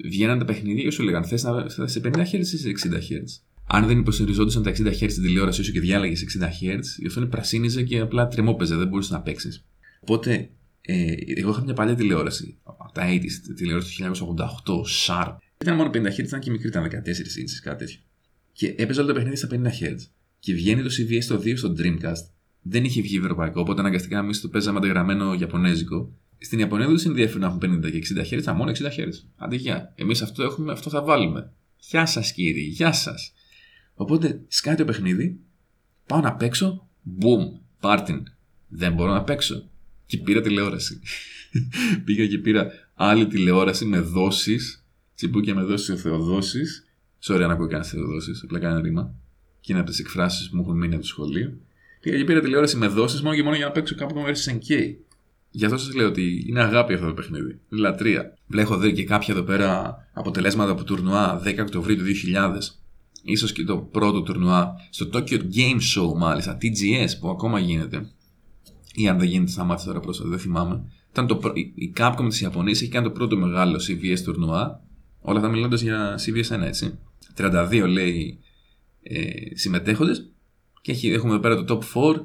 [0.04, 1.42] βγαίναν τα παιχνίδια και σου λέγανε θες
[1.76, 3.40] να σε 50 Hz ή σε 60 Hz.
[3.66, 7.26] Αν δεν υποστηριζόντουσαν τα 60 Hz στην τηλεόραση σου και διάλεγε 60 Hz, η οθόνη
[7.26, 9.64] πρασίνιζε και απλά τρεμόπαιζε, δεν μπορούσες να παίξεις.
[10.00, 15.36] Οπότε, ε, εγώ είχα μια παλιά τηλεόραση, από τα 80 τηλεόραση του 1988, Sharp.
[15.60, 18.00] Ήταν μόνο 50 Hz, ήταν και μικρή, ήταν 14 inches, κάτι τέτοιο.
[18.52, 19.96] Και έπαιζε όλα τα παιχνίδια στα 50 Hz.
[20.38, 22.26] Και βγαίνει το CVS το 2 στο Dreamcast.
[22.62, 26.12] Δεν είχε βγει ευρωπαϊκό, οπότε αναγκαστικά εμείς το παίζαμε αντεγραμμένο Ιαπωνέζικο.
[26.38, 29.18] Στην Ιαπωνία δεν τους ενδιαφέρει να έχουν 50 και 60 χέρια, μόνο 60 χέρια.
[29.36, 29.92] Αντί για.
[29.94, 31.52] Εμείς αυτό έχουμε, αυτό θα βάλουμε.
[31.78, 33.32] Γεια σας κύριε, γεια σας.
[33.94, 35.40] Οπότε σκάει το παιχνίδι,
[36.06, 36.88] πάω να παίξω,
[37.20, 38.22] boom, πάρτιν.
[38.68, 39.68] Δεν μπορώ να παίξω.
[40.06, 41.00] Και πήρα τηλεόραση.
[42.04, 44.84] Πήγα και πήρα άλλη τηλεόραση με δόσεις.
[45.14, 46.86] Τσιμπούκια με δόσεις ο Θεοδόσης.
[47.22, 49.14] Sorry αν ακούω κανένας Θεοδόσης, απλά κανένα ρήμα
[49.60, 51.52] και είναι από τις εκφράσεις που μου έχουν μείνει από το σχολείο.
[52.00, 54.94] Πήγα και πήρα τηλεόραση με δόσεις μόνο και μόνο για να παίξω κάπου vs NK.
[55.50, 57.60] Γι' αυτό σας λέω ότι είναι αγάπη αυτό το παιχνίδι.
[57.68, 58.34] Λατρεία.
[58.46, 62.52] Βλέπω δει και κάποια εδώ πέρα αποτελέσματα από τουρνουά 10 Οκτωβρίου του 2000.
[63.22, 68.10] Ίσως και το πρώτο τουρνουά στο Tokyo Game Show μάλιστα, TGS που ακόμα γίνεται.
[68.94, 70.82] Ή αν δεν γίνεται, σταμάτησε τώρα πρόσφατα, δεν θυμάμαι.
[71.10, 71.40] Ήταν το,
[71.74, 74.80] η Capcom της Ιαπωνίας έχει κάνει το πρώτο μεγάλο CVS τουρνουά.
[75.20, 76.98] Όλα αυτά μιλώντας για CVS 1, έτσι.
[77.36, 78.38] 32 λέει
[79.08, 80.30] ε, συμμετέχοντες.
[80.80, 82.20] Και έχουμε εδώ πέρα το top 4.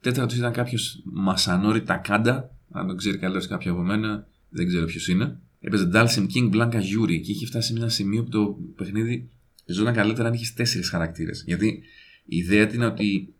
[0.00, 2.56] Τέταρτος ήταν κάποιος Μασανόρι Τακάντα.
[2.70, 5.38] Αν τον ξέρει καλύτερος κάποιο από μένα, δεν ξέρω ποιος είναι.
[5.60, 9.28] Έπαιζε Dalsim King Blanca Yuri και είχε φτάσει σε ένα σημείο που το παιχνίδι
[9.66, 11.42] ζώταν καλύτερα αν είχες τέσσερις χαρακτήρες.
[11.46, 11.82] Γιατί
[12.24, 13.34] η ιδέα είναι ότι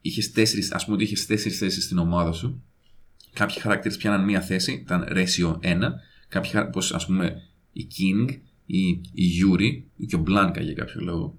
[0.00, 2.62] είχες τέσσερις, ας πούμε ότι είχες τέσσερις θέσεις στην ομάδα σου.
[3.32, 5.80] Κάποιοι χαρακτήρες πιάναν μία θέση, ήταν ratio 1.
[6.28, 7.42] Κάποιοι, όπως ας πούμε
[7.72, 8.28] η King,
[8.66, 11.38] η, η Yuri ή και ο Blanca για κάποιο λόγο.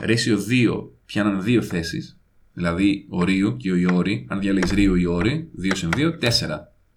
[0.00, 2.18] Ratio 2 πιάναν δύο θέσεις.
[2.52, 4.26] Δηλαδή ο Ρίου και ο Ιόρι.
[4.28, 6.28] Αν διάλεγε Ρίου ή Ιόρι, 2 συν 2, 4.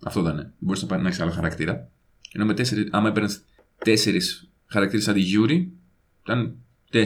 [0.04, 0.54] Αυτό ήταν.
[0.60, 1.90] Μπορείς να, να έχεις άλλο χαρακτήρα.
[2.32, 3.42] Ενώ με 4, άμα έπαιρνες
[3.86, 4.20] 4
[4.66, 5.72] χαρακτήρες σαν τη Yuri,
[6.24, 6.56] ήταν
[6.92, 7.06] 4.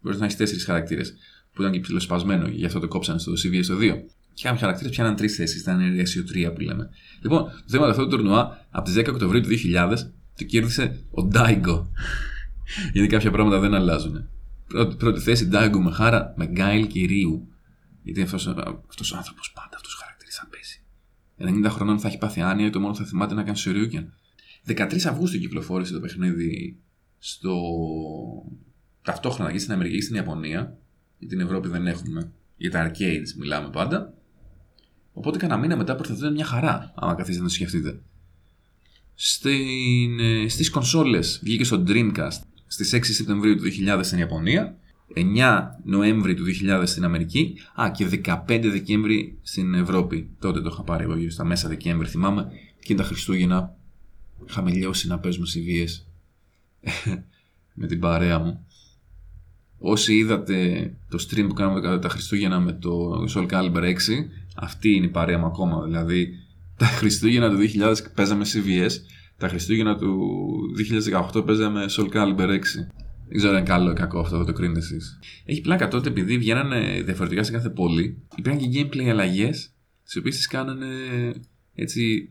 [0.00, 1.14] Μπορείς να έχεις 4 χαρακτήρες.
[1.52, 4.04] Που ήταν και ψιλοσπασμένο, γι' αυτό το κόψανε στο CVS το 2.
[4.34, 5.60] Και άλλοι χαρακτήρες πιάναν 3 θέσεις.
[5.60, 6.90] Ήταν Ratio 3 που λέμε.
[7.22, 9.96] Λοιπόν, το θέμα αυτό το τουρνουά από τις 10 Οκτωβρίου του 2000
[10.36, 11.90] το κέρδισε ο Ντάιγκο.
[12.92, 14.28] Γιατί κάποια πράγματα δεν αλλάζουν.
[14.66, 17.48] Πρώτη, πρώτη θέση Ντάγκο με χάρα, με Γκάιλ και Ρίου.
[18.02, 18.46] Γιατί αυτός
[18.88, 20.80] αυτός ο άνθρωπος πάντα αυτού του χαρακτήρε θα πέσει.
[21.68, 24.12] 90 χρονών θα έχει πάθει άνοια, το μόνο που θα θυμάται να κάνει Σουριούκεν.
[24.66, 26.76] 13 Αυγούστου κυκλοφόρησε το παιχνίδι
[27.18, 27.54] στο.
[29.02, 30.78] Ταυτόχρονα και στην Αμερική και στην Ιαπωνία.
[31.18, 32.32] Για την Ευρώπη δεν έχουμε.
[32.56, 34.14] Για τα arcades μιλάμε πάντα.
[35.12, 38.00] Οπότε κανένα μήνα μετά προθετούνται μια χαρά, άμα καθίσετε να το σκεφτείτε.
[39.14, 44.78] Στην, ε, στις κονσόλες βγήκε στο Dreamcast Στις 6 Σεπτεμβρίου του 2000 στην Ιαπωνία,
[45.14, 50.30] 9 Νοέμβρη του 2000 στην Αμερική, α και 15 Δεκέμβρη στην Ευρώπη.
[50.38, 52.48] Τότε το είχα πάρει εγώ στα μέσα Δεκέμβρη θυμάμαι
[52.82, 53.76] και τα Χριστούγεννα
[54.48, 56.06] είχαμε λιώσει να παίζουμε βίες
[57.80, 58.66] με την παρέα μου.
[59.78, 63.94] Όσοι είδατε το stream που κάναμε τα Χριστούγεννα με το Soul Calibur 6,
[64.56, 65.84] αυτή είναι η παρέα μου ακόμα.
[65.84, 66.28] Δηλαδή,
[66.76, 68.90] τα Χριστούγεννα του 2000 παίζαμε CVS,
[69.38, 70.58] τα Χριστούγεννα του
[71.34, 72.60] 2018 παίζαμε Soul Calibur 6.
[73.28, 75.18] Δεν ξέρω αν είναι καλό ή κακό αυτό, θα το κρίνετε εσείς.
[75.44, 80.36] Έχει πλάκα τότε επειδή βγαίνανε διαφορετικά σε κάθε πόλη, υπήρχαν και gameplay αλλαγές, τις οποίες
[80.36, 80.86] τις κάνανε
[81.74, 82.30] έτσι.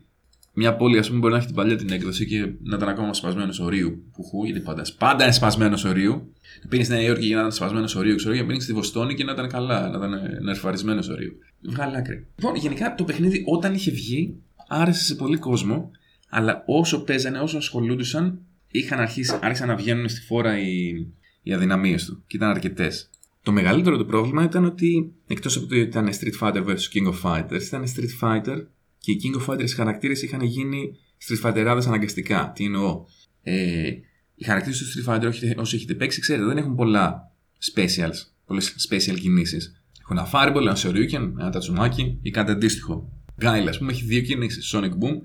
[0.58, 3.14] Μια πόλη, ας πούμε, μπορεί να έχει την παλιά την έκδοση και να ήταν ακόμα
[3.14, 4.04] σπασμένος ορίου.
[4.12, 6.34] Πουχού, γιατί πάντα, πάντα είναι σπασμένος ορίου.
[6.64, 8.74] Να πήγαινε στη Νέα Υόρκη για να ήταν σπασμένος ορίου, ξέρω, για να πήγαινε στη
[8.74, 11.32] Βοστόνη και να ήταν καλά, να ήταν νερφαρισμένο ορίου.
[11.62, 12.28] Βγάλει άκρη.
[12.36, 14.36] Λοιπόν, γενικά το παιχνίδι όταν είχε βγει
[14.68, 15.92] άρεσε σε πολύ κόσμο,
[16.38, 20.94] αλλά όσο παίζανε, όσο ασχολούντουσαν, είχαν αρχίσει, άρχισαν να βγαίνουν στη φόρα οι,
[21.42, 23.10] οι αδυναμίες του και ήταν αρκετές.
[23.44, 27.14] Το μεγαλύτερο του πρόβλημα ήταν ότι εκτός από το ότι ήταν Street Fighter vs King
[27.14, 28.66] of Fighters, ήταν Street Fighter
[28.98, 32.52] και οι King of Fighters χαρακτήρες είχαν γίνει Street Fighterάδες αναγκαστικά.
[32.56, 33.06] Τι εννοώ;
[33.44, 33.90] Ε,
[34.36, 37.32] οι χαρακτήρες του Street Fighter, όσοι έχετε παίξει, ξέρετε, δεν έχουν πολλά
[37.74, 39.82] specials, πολλές special κινήσεις.
[40.02, 43.10] Έχουν ένα Fireball, ένα Shoryuken, ένα Tatsumaki ή κάτι αντίστοιχο.
[43.40, 44.76] Γκάιλ, ας πούμε, έχει δύο κινήσεις.
[44.76, 45.16] Sonic Boom,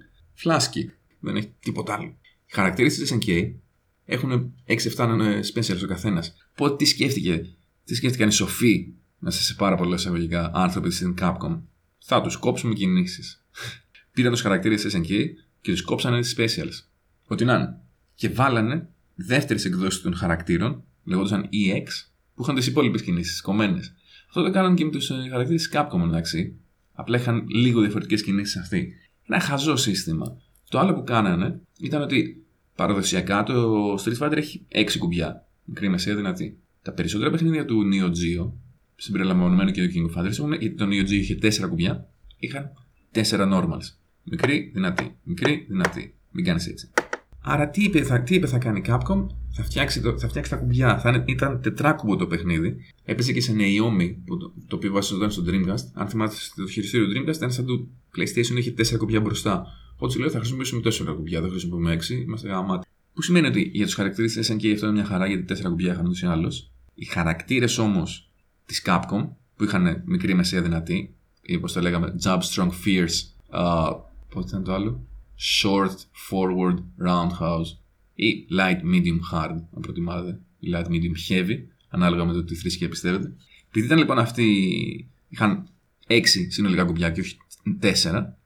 [0.45, 1.00] Flash Kick.
[1.21, 2.17] Δεν έχει τίποτα άλλο.
[2.47, 3.53] Οι χαρακτήρε τη SNK
[4.05, 4.55] έχουν
[4.97, 6.35] 6-7 specials ο καθένας.
[6.55, 7.55] Πότε τι σκέφτηκε,
[7.85, 11.61] τι σκέφτηκαν οι σοφοί, μέσα σε πάρα πολλά εισαγωγικά άνθρωποι στην Capcom.
[11.99, 13.45] Θα τους κόψουμε κινήσεις.
[14.13, 15.09] Πήραν τους χαρακτήρε τη SNK
[15.61, 16.89] και τους κόψανε τις specials.
[17.27, 17.81] Ό,τι να είναι.
[18.15, 21.87] Και βάλανε δεύτερες εκδόσεις των χαρακτήρων, λεγόντουσαν EX,
[22.35, 23.95] που είχαν τις υπόλοιπες κινήσεις, κομμένες.
[24.27, 26.57] Αυτό το κάνανε και με τους ε, χαρακτήρες της Capcom εντάξει.
[26.93, 28.95] Απλά είχαν λίγο διαφορετικές κινήσεις αυτοί.
[29.27, 30.37] Ένα χαζό σύστημα.
[30.71, 32.45] Το άλλο που κάνανε ήταν ότι
[32.77, 35.47] παραδοσιακά το Street Fighter έχει 6 κουμπιά.
[35.65, 36.59] Μικρή, μεσαία, δυνατή.
[36.83, 38.51] Τα περισσότερα παιχνίδια του Neo Geo,
[38.97, 42.73] συμπεριλαμβανομένου και του King of Fighters, γιατί το Neo Geo είχε 4 κουμπιά, είχαν
[43.15, 43.95] 4 normals.
[44.23, 45.17] Μικρή, δυνατή.
[45.23, 46.15] Μικρή, δυνατή.
[46.31, 46.91] Μην κάνεις έτσι.
[47.43, 50.51] Άρα τι είπε, θα, τι είπε θα κάνει η Capcom, θα φτιάξει, το, θα φτιάξει
[50.51, 50.99] τα κουμπιά.
[50.99, 52.77] Θα ήταν τετράκουμπο το παιχνίδι.
[53.05, 55.85] Έπαιζε και σε Naomi, που το, το οποίο βασιζόταν στο Dreamcast.
[55.93, 59.67] Αν θυμάστε, το χειριστήριο του Dreamcast ήταν σαν το PlayStation, είχε τέσσερα κουμπιά μπροστά.
[60.03, 62.89] Οπότε λέω θα χρησιμοποιήσουμε τέσσερα κουμπιά, δεν χρησιμοποιούμε έξι, είμαστε γαμάτι.
[63.15, 65.93] Που σημαίνει ότι για τους χαρακτήρες της SNK αυτό είναι μια χαρά γιατί τέσσερα κουμπιά
[65.93, 66.71] είχαν ούτως ή άλλως.
[66.95, 68.31] Οι χαρακτήρες όμως
[68.67, 73.19] της Capcom που είχαν μικρή μεσαία δυνατή, ή όπως το λέγαμε, Jab Strong Fierce,
[73.53, 73.97] uh,
[74.29, 75.07] πώς ήταν το άλλο,
[75.63, 75.97] Short
[76.31, 77.77] Forward Roundhouse
[78.15, 81.59] ή Light Medium Hard, αν προτιμάτε, ή Light Medium Heavy,
[81.89, 83.33] ανάλογα με το τι θρησκεία πιστεύετε.
[83.69, 84.47] Επειδή ήταν λοιπόν αυτοί,
[85.29, 85.69] είχαν
[86.07, 87.37] έξι συνολικά κουμπιά και όχι
[87.79, 88.39] τέσσερα,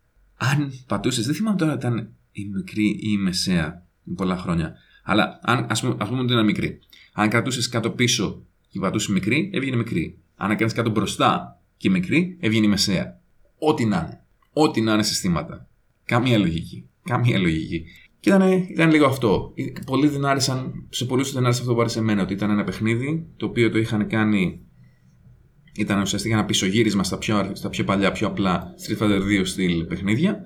[0.53, 4.75] αν πατούσες, δεν θυμάμαι τώρα ήταν η μικρή ή η μεσαία πολλά χρόνια.
[5.03, 6.79] Αλλά αν, ας, πούμε, ας πούμε ότι είναι μικρή.
[7.13, 10.19] Αν κρατούσες κάτω πίσω και πατούσες μικρή, έβγαινε μικρή.
[10.37, 13.21] Αν έκανε κάτω μπροστά και μικρή, έβγαινε μεσαία.
[13.59, 14.21] Ό,τι να είναι.
[14.53, 15.69] Ό,τι να είναι συστήματα.
[16.05, 16.89] Καμία λογική.
[17.05, 17.85] Καμία λογική.
[18.21, 19.55] Και ήταν, ήταν λίγο αυτό.
[19.87, 23.27] Πολλοί δεν άρεσαν, σε πολλούς δεν άρεσε αυτό που άρεσε εμένα, ότι ήταν ένα παιχνίδι
[23.37, 24.61] το οποίο το είχαν κάνει.
[25.77, 29.85] Ήταν ουσιαστικά ένα πισωγύρισμα στα πιο, στα πιο παλιά, πιο απλά Street Fighter 2 στυλ
[29.85, 30.43] παιχνίδια.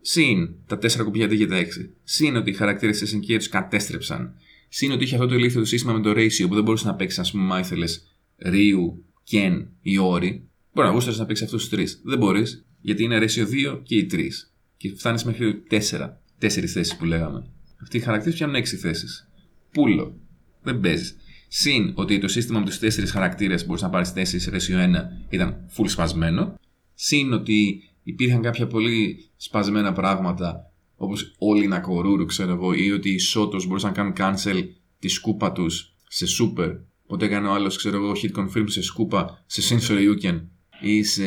[0.00, 1.64] Συν τα 4 κουμπιά αντί για τα 6.
[2.02, 4.34] Συν ότι οι χαρακτήρες της SNK τους κατέστρεψαν.
[4.68, 6.94] Συν ότι είχε αυτό το ηλίθιο το σύστημα με το ratio που δεν μπορούσες να
[6.94, 10.48] παίξεις, ας πούμε, αν ήθελες Ρίου, Ken ή Όρη.
[10.72, 12.00] Μπορεί να γούσταρες να παίξεις αυτούς τους τρεις.
[12.04, 14.50] Δεν μπορείς, γιατί είναι ratio 2 και οι 3.
[14.76, 16.20] Και φτάνεις μέχρι 4.
[16.38, 17.46] Τέσσερις θέσεις που λέγαμε.
[17.82, 19.28] Αυτοί οι χαρακτήρες πιάνουν 6 θέσεις.
[19.72, 20.20] Πούλο.
[20.62, 21.16] Δεν παίζεις.
[21.48, 24.94] Συν ότι το σύστημα με τους 4 χαρακτήρες μπορείς να πάρεις 4 ratio 1
[25.28, 26.58] ήταν full σπασμένο.
[26.94, 33.10] Συν ότι υπήρχαν κάποια πολύ σπασμένα πράγματα όπως όλοι να κορούρου, ξέρω εγώ, ή ότι
[33.10, 34.64] οι Σότο μπορούσαν να κάνουν cancel
[34.98, 36.76] τη σκούπα τους σε super.
[37.04, 40.40] Οπότε έκανε ο άλλος, ξέρω εγώ, hit confirm σε σκούπα, σε Sin Shoryuken
[40.80, 41.22] ή σε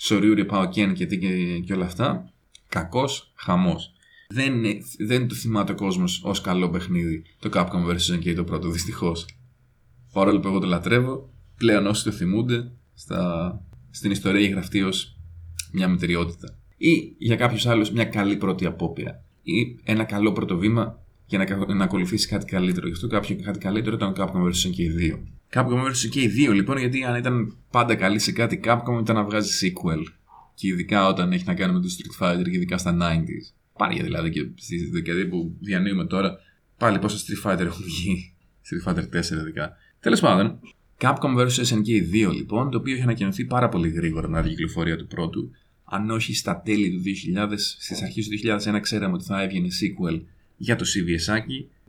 [0.00, 2.32] Shoryuri Paoken και, και, και όλα αυτά.
[2.68, 3.92] Κακός χαμός.
[4.28, 4.62] Δεν,
[4.98, 8.18] δεν το θυμάται ο κόσμος ως καλό παιχνίδι το Capcom vs.
[8.18, 9.26] και το πρώτο, δυστυχώς.
[10.12, 15.16] Παρόλο που εγώ το λατρεύω, πλέον όσοι το θυμούνται, στα, στην ιστορία έχει γραφτεί ως
[15.72, 16.58] μια μετριότητα.
[16.76, 19.24] Ή για κάποιους άλλους μια καλή πρώτη απόπειρα.
[19.42, 22.86] Ή ένα καλό πρώτο βήμα για να, να ακολουθήσει κάτι καλύτερο.
[22.86, 24.50] Γι' αυτό κάποιο κάτι καλύτερο ήταν ο Capcom vs.
[24.50, 24.78] SNK
[25.10, 25.18] 2.
[25.52, 25.90] Capcom vs.
[25.90, 30.02] SNK 2 λοιπόν, γιατί αν ήταν πάντα καλή σε κάτι Capcom ήταν να βγάζει sequel.
[30.54, 33.54] Και ειδικά όταν έχει να κάνει με το Street Fighter και ειδικά στα 90s.
[33.78, 36.38] Πάλι δηλαδή και στη δεκαετία που διανύουμε τώρα,
[36.76, 38.34] πάλι πόσα Street Fighter έχουν βγει.
[38.62, 39.76] Street Fighter 4 ειδικά.
[40.02, 40.58] Τέλος πάντων,
[40.98, 41.64] Capcom vs.
[41.64, 45.50] SNK 2 λοιπόν, το οποίο είχε ανακοινωθεί πάρα πολύ γρήγορα με την κυκλοφορία του πρώτου.
[45.84, 47.02] Αν όχι στα τέλη του
[47.36, 48.36] 2000, στις αρχές του
[48.76, 50.20] 2001 ξέραμε ότι θα έβγαινε sequel
[50.56, 51.42] για το CVS.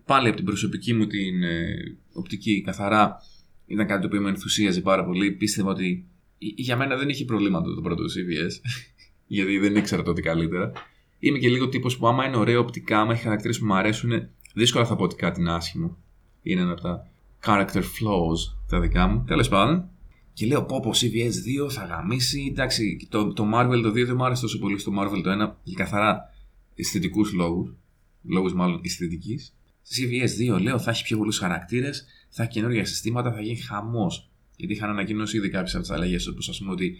[0.05, 3.17] Πάλι από την προσωπική μου την ε, οπτική καθαρά
[3.65, 5.31] ήταν κάτι το οποίο με ενθουσίαζε πάρα πολύ.
[5.31, 6.05] Πίστευα ότι
[6.37, 8.51] για μένα δεν είχε προβλήματα το πρώτο CVS,
[9.27, 10.71] γιατί δεν ήξερα τότε καλύτερα.
[11.19, 14.29] Είμαι και λίγο τύπος που άμα είναι ωραίο οπτικά, άμα έχει χαρακτήρες που μου αρέσουν,
[14.53, 15.97] Δύσκολα θα πω ότι κάτι είναι άσχημο.
[16.41, 17.07] Είναι ένα από τα
[17.45, 19.23] character flaws τα δικά μου.
[19.27, 19.87] Τέλος πάντων.
[20.33, 22.47] Και λέω πω πω CVS 2 θα γαμίσει.
[22.51, 25.51] Εντάξει, το, το Marvel το 2 δεν μου άρεσε τόσο πολύ στο Marvel το 1
[25.63, 26.33] για καθαρά
[26.75, 27.73] αισθητικούς λόγους.
[28.21, 29.55] Λόγους μάλλον αισθητικής.
[29.81, 33.57] Στη CVS 2 λέω θα έχει πιο πολλούς χαρακτήρες, θα έχει καινούργια συστήματα, θα γίνει
[33.57, 34.29] χαμός.
[34.55, 36.97] Γιατί είχαν ανακοινώσει ήδη κάποιες από τις αλλαγές, όπως ας πούμε ότι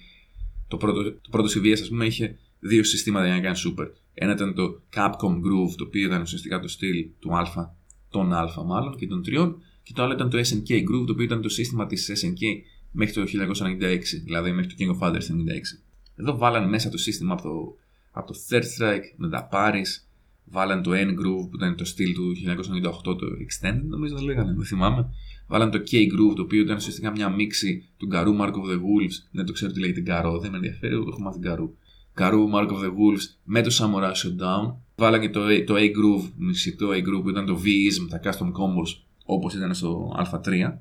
[0.68, 3.88] το πρώτο, το πρώτο CVS ας πούμε είχε δύο συστήματα για να κάνει super.
[4.14, 7.76] Ένα ήταν το Capcom Groove, το οποίο ήταν ουσιαστικά το στυλ του Α,
[8.10, 9.62] των Α μάλλον και των τριών.
[9.84, 12.44] Και το άλλο ήταν το SNK Groove, το οποίο ήταν το σύστημα της SNK
[12.92, 15.18] μέχρι το 1996, δηλαδή μέχρι το King of Fighters 96.
[16.16, 17.76] Εδώ βάλαν μέσα το σύστημα από το,
[18.12, 20.04] από το Third Strike με τα Paris,
[20.46, 22.34] βάλαν το N Groove που ήταν το στυλ του
[23.04, 25.10] 1998, το Extended νομίζω το λέγανε, δεν θυμάμαι.
[25.48, 28.78] Βάλαν το K Groove το οποίο ήταν ουσιαστικά μια μίξη του Garou Mark of the
[28.78, 29.16] Wolves.
[29.32, 31.70] Δεν το ξέρω τι λέγεται Garou, δεν με ενδιαφέρει, έχω μάθει Garou.
[32.18, 34.76] Garou Mark of the Wolves με το Samurai Showdown.
[34.96, 38.48] Βάλαν και το, το A Groove, μισητό A Groove που ήταν το V-ism, τα custom
[38.48, 40.78] combos όπως ήταν στο Α3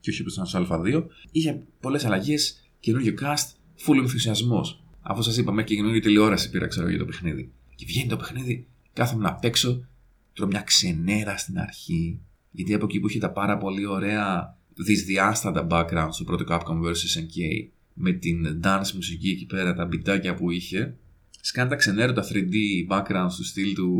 [0.00, 1.04] και όχι όπως ήταν στο Α2.
[1.30, 3.46] Είχε πολλές αλλαγές, καινούριο cast,
[3.86, 4.82] full ενθουσιασμός.
[5.00, 7.52] Αφού σας είπα, μέχρι και καινούργια τηλεόραση πήρα ξέρω για το παιχνίδι.
[7.74, 9.86] Και βγαίνει το παιχνίδι, κάθομαι να παίξω,
[10.32, 12.20] τρώω μια ξενέρα στην αρχή.
[12.50, 17.18] Γιατί από εκεί που είχε τα πάρα πολύ ωραία δυσδιάστατα backgrounds στο πρώτο Capcom vs.
[17.18, 20.96] SNK με την dance μουσική εκεί πέρα, τα μπιτάκια που είχε,
[21.40, 22.54] σκάνε τα ξενέρωτα 3D
[22.90, 23.90] backgrounds του στυλ του,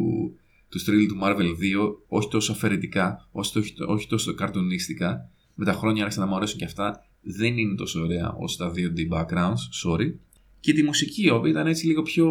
[0.72, 5.30] του στυλ του Marvel 2, όχι τόσο αφαιρετικά, όχι, όχι τόσο καρτουνίστικα.
[5.54, 7.06] Με τα χρόνια άρχισαν να μου αρέσουν και αυτά.
[7.20, 10.12] Δεν είναι τόσο ωραία όσο τα 2D backgrounds, sorry.
[10.60, 12.26] Και τη μουσική, η οποία ήταν έτσι λίγο πιο.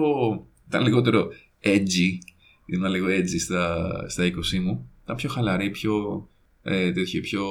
[0.67, 1.27] ήταν λιγότερο
[1.63, 2.17] edgy.
[2.65, 4.89] Ήταν λίγο edgy στα, στα 20 μου.
[5.03, 6.27] Ήταν πιο χαλαρή, πιο.
[6.63, 7.45] Ε, τέτοιο, πιο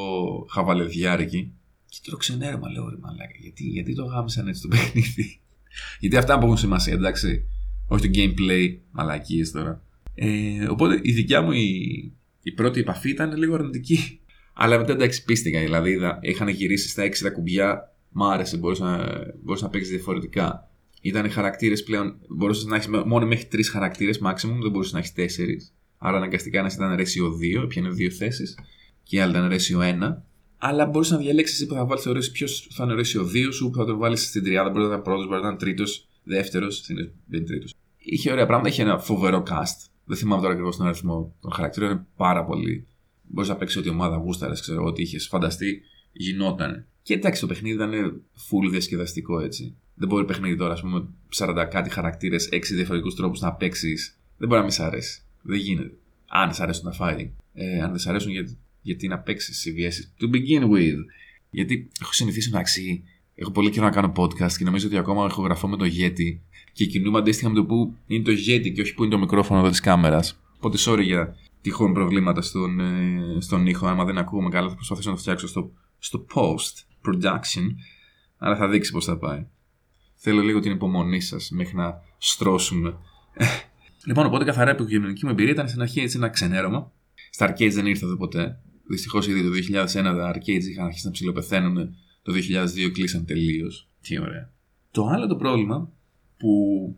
[0.51, 1.53] χαβαλεδιάρικη.
[1.89, 5.41] Και το ξενέρωμα, λέω ρε μαλάκα, γιατί, γιατί το γάμισαν έτσι το παιχνίδι;
[6.01, 7.45] γιατί αυτά που έχουν σημασία, εντάξει.
[7.87, 9.85] Όχι το gameplay, μαλακίες τώρα.
[10.15, 14.21] Ε, οπότε η δικιά μου η, η πρώτη επαφή ήταν λίγο αρνητική.
[14.55, 18.83] Αλλά μετά εντάξει πίστηκα, δηλαδή είδα, είχαν γυρίσει στα 6 τα κουμπιά, μ' άρεσε, μπορούσε
[18.83, 19.09] να,
[19.43, 20.71] μπορούσε να παίξεις διαφορετικά.
[21.01, 25.13] Ήταν χαρακτήρες πλέον, μπορούσες να έχεις μόνο μέχρι 3 χαρακτήρες maximum, δεν μπορούσες να έχεις
[25.13, 25.73] 4.
[25.99, 28.59] Άρα αναγκαστικά ένας ήταν ratio 2, έπιανε δύο θέσεις,
[29.03, 30.23] και η άλλη ήταν ratio 1.
[30.59, 33.71] Αλλά μπορούσες να διαλέξεις εσύ που θα βάλεις θεωρήσει ποιος θα είναι ratio 2 σου,
[33.71, 34.71] που θα το βάλεις στην τριάδα.
[34.71, 37.75] Μπορεί να ήταν πρώτος, μπορεί να ήταν τρίτος, δεύτερος, δεν είναι τρίτος.
[37.99, 39.89] Είχε ωραία πράγματα, είχε ένα φοβερό cast.
[40.11, 42.87] Δεν θυμάμαι τώρα ακριβώς τον αριθμό των χαρακτήρων, είναι πάρα πολύ.
[43.23, 46.87] Μπορείς να παίξεις ό,τι ομάδα γούσταρες, ξέρω, ό,τι είχες φανταστεί, γινόταν.
[47.03, 49.77] Και εντάξει, το παιχνίδι ήταν full διασκεδαστικό έτσι.
[49.95, 54.19] Δεν μπορεί παιχνίδι τώρα, ας πούμε, 40 κάτι χαρακτήρες, 6 διαφορετικούς τρόπους να παίξεις.
[54.37, 55.23] Δεν μπορεί να μην σ' αρέσει.
[55.43, 55.93] Δεν γίνεται.
[56.29, 57.31] Αν σ' αρέσουν τα fighting.
[57.55, 60.25] Ε, αν δεν σ' αρέσουν, γιατί, γιατί να παίξεις CVS.
[60.25, 60.99] To begin with.
[61.51, 62.63] Γιατί έχω συνηθίσει να
[63.35, 66.39] Έχω πολύ καιρό να κάνω podcast και νομίζω ότι ακόμα έχω γραφώ με το Yeti
[66.81, 69.61] και κινούμαι αντίστοιχα με το που είναι το Yeti και όχι που είναι το μικρόφωνο
[69.61, 70.41] εδώ της κάμερας.
[70.57, 73.87] Οπότε sorry για τυχόν προβλήματα στον, ε, στον ήχο.
[73.87, 77.67] Άμα δεν ακούμε καλά, θα προσπαθήσω να το φτιάξω στο, στο post production.
[78.39, 79.47] Αλλά θα δείξει πώς θα πάει.
[80.15, 82.97] Θέλω λίγο την υπομονή σας μέχρι να στρώσουμε.
[84.07, 86.93] λοιπόν, οπότε καθαρά η επικοινωνική μου εμπειρία ήταν στην αρχή έτσι ένα ξενέρωμα.
[87.31, 88.61] Στα arcades δεν ήρθα εδώ ποτέ.
[88.89, 91.95] Δυστυχώς ήδη το 2001 τα arcades είχαν αρχίσει να ψηλοπεθαίνουν.
[92.23, 93.89] Το 2002 κλείσαν τελείως.
[94.01, 94.53] Τι ωραία.
[94.91, 95.93] Το άλλο το πρόβλημα
[96.41, 96.51] που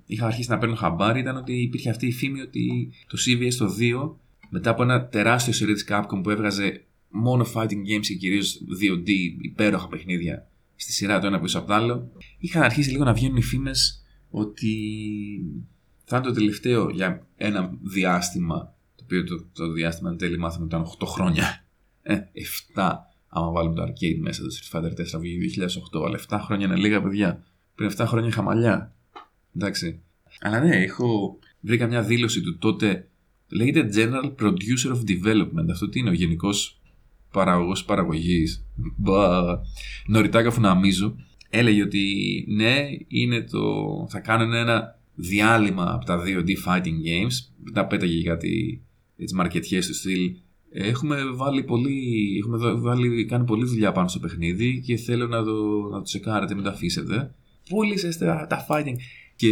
[0.06, 3.66] είχα αρχίσει να παίρνω χαμπάρι ήταν ότι υπήρχε αυτή η φήμη ότι το CVS το
[4.10, 4.14] 2
[4.48, 9.08] μετά από ένα τεράστιο σερί της Capcom που έβγαζε μόνο fighting games και κυρίως 2D
[9.40, 10.46] υπέροχα παιχνίδια
[10.82, 14.04] στη σειρά το ένα πίσω από το άλλο, είχαν αρχίσει λίγο να βγαίνουν οι φήμες
[14.30, 14.74] ότι
[16.04, 18.74] θα είναι το τελευταίο για ένα διάστημα.
[18.96, 21.64] Το οποίο το, το διάστημα εν τέλει μάθαμε ήταν 8 χρόνια.
[22.02, 22.18] Ε,
[22.74, 22.92] 7
[23.28, 26.04] άμα βάλουμε το arcade μέσα, το Street Fighter 4 βγήκε 2008.
[26.06, 27.44] Αλλά 7 χρόνια είναι λίγα παιδιά.
[27.74, 28.94] Πριν 7 χρόνια είχα μαλλιά.
[29.56, 30.00] Εντάξει.
[30.40, 31.38] Αλλά ναι, έχω.
[31.60, 33.08] Βρήκα μια δήλωση του τότε.
[33.48, 35.70] Λέγεται General Producer of Development.
[35.70, 36.80] Αυτό τι είναι, ο γενικός
[37.32, 38.66] παραγωγός παραγωγής.
[40.06, 41.16] Νωριτάκα Φουναμίζου.
[41.48, 42.04] Έλεγε ότι
[42.48, 43.60] ναι, είναι το.
[44.10, 47.32] Θα κάνουν ένα διάλειμμα από τα 2D fighting games.
[47.72, 48.82] Τα πέταγε κάτι
[49.16, 50.36] έτσι μαρκετιές του στυλ.
[50.72, 55.88] Έχουμε βάλει πολύ, έχουμε βάλει, κάνει πολλή δουλειά πάνω στο παιχνίδι και θέλω να το,
[55.90, 57.34] να το τσεκάρετε, μην το αφήσετε.
[57.68, 58.96] Πούλησες τα, τα fighting.
[59.36, 59.48] Και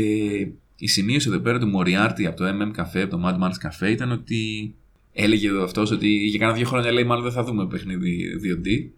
[0.77, 3.91] η σημείωση εδώ πέρα του Μοριάρτη από το MM Cafe, από το Mad Man's Cafe
[3.91, 4.75] ήταν ότι
[5.13, 8.91] έλεγε εδώ αυτός ότι για κάνα δύο χρόνια λέει μάλλον δεν θα δούμε παιχνίδι 2D.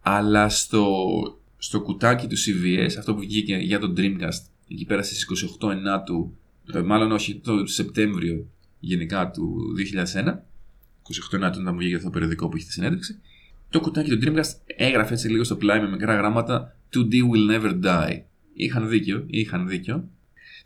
[0.00, 0.96] Αλλά στο,
[1.58, 5.26] στο κουτάκι του CVS, αυτό που βγήκε για τον Dreamcast, εκεί πέρα στις
[5.60, 6.36] 28 Ενάτου,
[6.84, 8.46] μάλλον όχι το Σεπτέμβριο
[8.80, 9.74] γενικά του
[10.14, 10.32] 2001, 28
[11.32, 13.18] Ενάτου όταν μου βγήκε το περιοδικό που είχε τη συνέντευξη,
[13.70, 17.84] το κουτάκι του Dreamcast έγραφε έτσι λίγο στο πλάι με μικρά γράμματα 2D will never
[17.84, 18.20] die.
[18.54, 20.08] Είχαν δίκιο, είχαν δίκιο.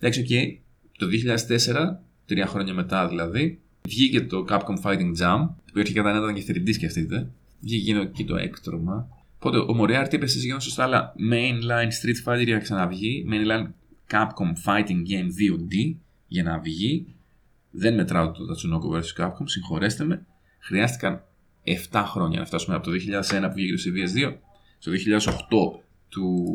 [0.03, 0.59] Εντάξει, OK, okay.
[0.99, 1.07] το
[1.47, 6.45] 2004, τρία χρόνια μετά δηλαδή, Βγήκε το Capcom Fighting Jam, που έρχεται κατά ήταν και
[6.49, 7.31] 3D σκεφτείτε.
[7.61, 9.09] Βγήκε και το έκτρωμα.
[9.39, 13.67] Οπότε ο Moriarty είπε στι σωστά, αλλά mainline Street Fighter για να ξαναβγεί, mainline
[14.11, 15.95] Capcom Fighting Game 2D
[16.27, 17.07] για να βγει.
[17.71, 20.27] Δεν μετράω το Tatsunoko vs Capcom, συγχωρέστε με.
[20.59, 21.25] Χρειάστηκαν
[21.91, 24.35] 7 χρόνια να φτάσουμε από το 2001 που βγήκε το CVS 2
[24.79, 24.93] στο
[25.73, 26.47] 2008 του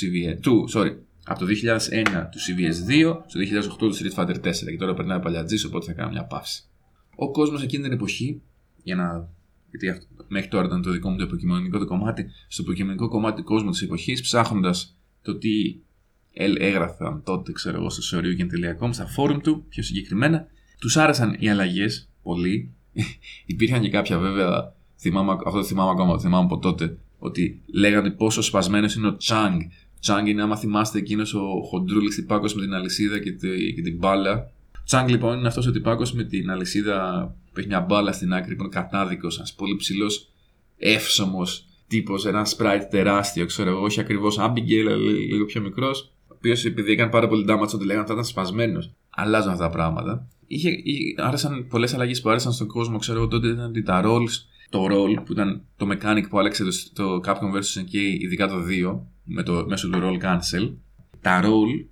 [0.00, 3.40] CVS, του, sorry, από το 2001 τους CVS 2 στο
[3.74, 6.62] 2008 τους Street Fighter 4 και τώρα περνάει παλιατζής οπότε θα κάνω μια παύση.
[7.16, 8.42] Ο κόσμος εκείνη την εποχή,
[8.82, 9.28] για να
[9.72, 13.36] γιατί αυτό, μέχρι τώρα ήταν το δικό μου το υποκειμενικό το κομμάτι, στο υποκειμενικό κομμάτι
[13.36, 15.76] του κόσμου της εποχής, ψάχνοντας το τι
[16.58, 20.46] έγραφαν τότε, ξέρω εγώ, στο soryugen.com, στα φόρουμ του πιο συγκεκριμένα,
[20.78, 22.70] τους άρεσαν οι αλλαγές πολύ.
[23.46, 28.10] Υπήρχαν και κάποια βέβαια, θυμάμαι, αυτό το θυμάμαι ακόμα, το θυμάμαι από τότε, ότι λέγανε
[28.10, 29.56] πόσο σπασμένος είναι ο Chang.
[30.06, 33.96] Chang είναι, άμα θυμάστε, εκείνος ο χοντρούλης τυπάκος με την αλυσίδα και, τη, και την
[33.96, 34.50] μπάλα.
[34.90, 38.54] Chang λοιπόν είναι αυτός ο τυπάκος με την αλυσίδα που έχει μια μπάλα στην άκρη
[38.54, 40.28] που είναι κατάδικος, ένας πολύ ψηλός,
[40.76, 46.12] εύσωμος τύπος, ένα sprite τεράστιο, ξέρω εγώ, όχι ακριβώς Abigail, αλλά λίγο πιο μικρός.
[46.28, 48.92] Ο οποίος επειδή έκανε πάρα πολύ damage, ότι λέγανε ότι ήταν σπασμένος.
[49.10, 50.28] Αλλάζουν αυτά τα πράγματα.
[50.46, 50.70] Είχε,
[51.16, 54.32] άρεσαν πολλές αλλαγές που άρεσαν στον κόσμο, ξέρω εγώ τότε ήταν ότι τα rolls,
[54.70, 57.80] το roll που ήταν το mechanic που άλλαξε το, το Capcom vs.
[57.80, 58.54] NK, ειδικά το
[58.94, 60.74] 2, με το, μέσω του roll cancel.
[61.20, 61.86] Τα roll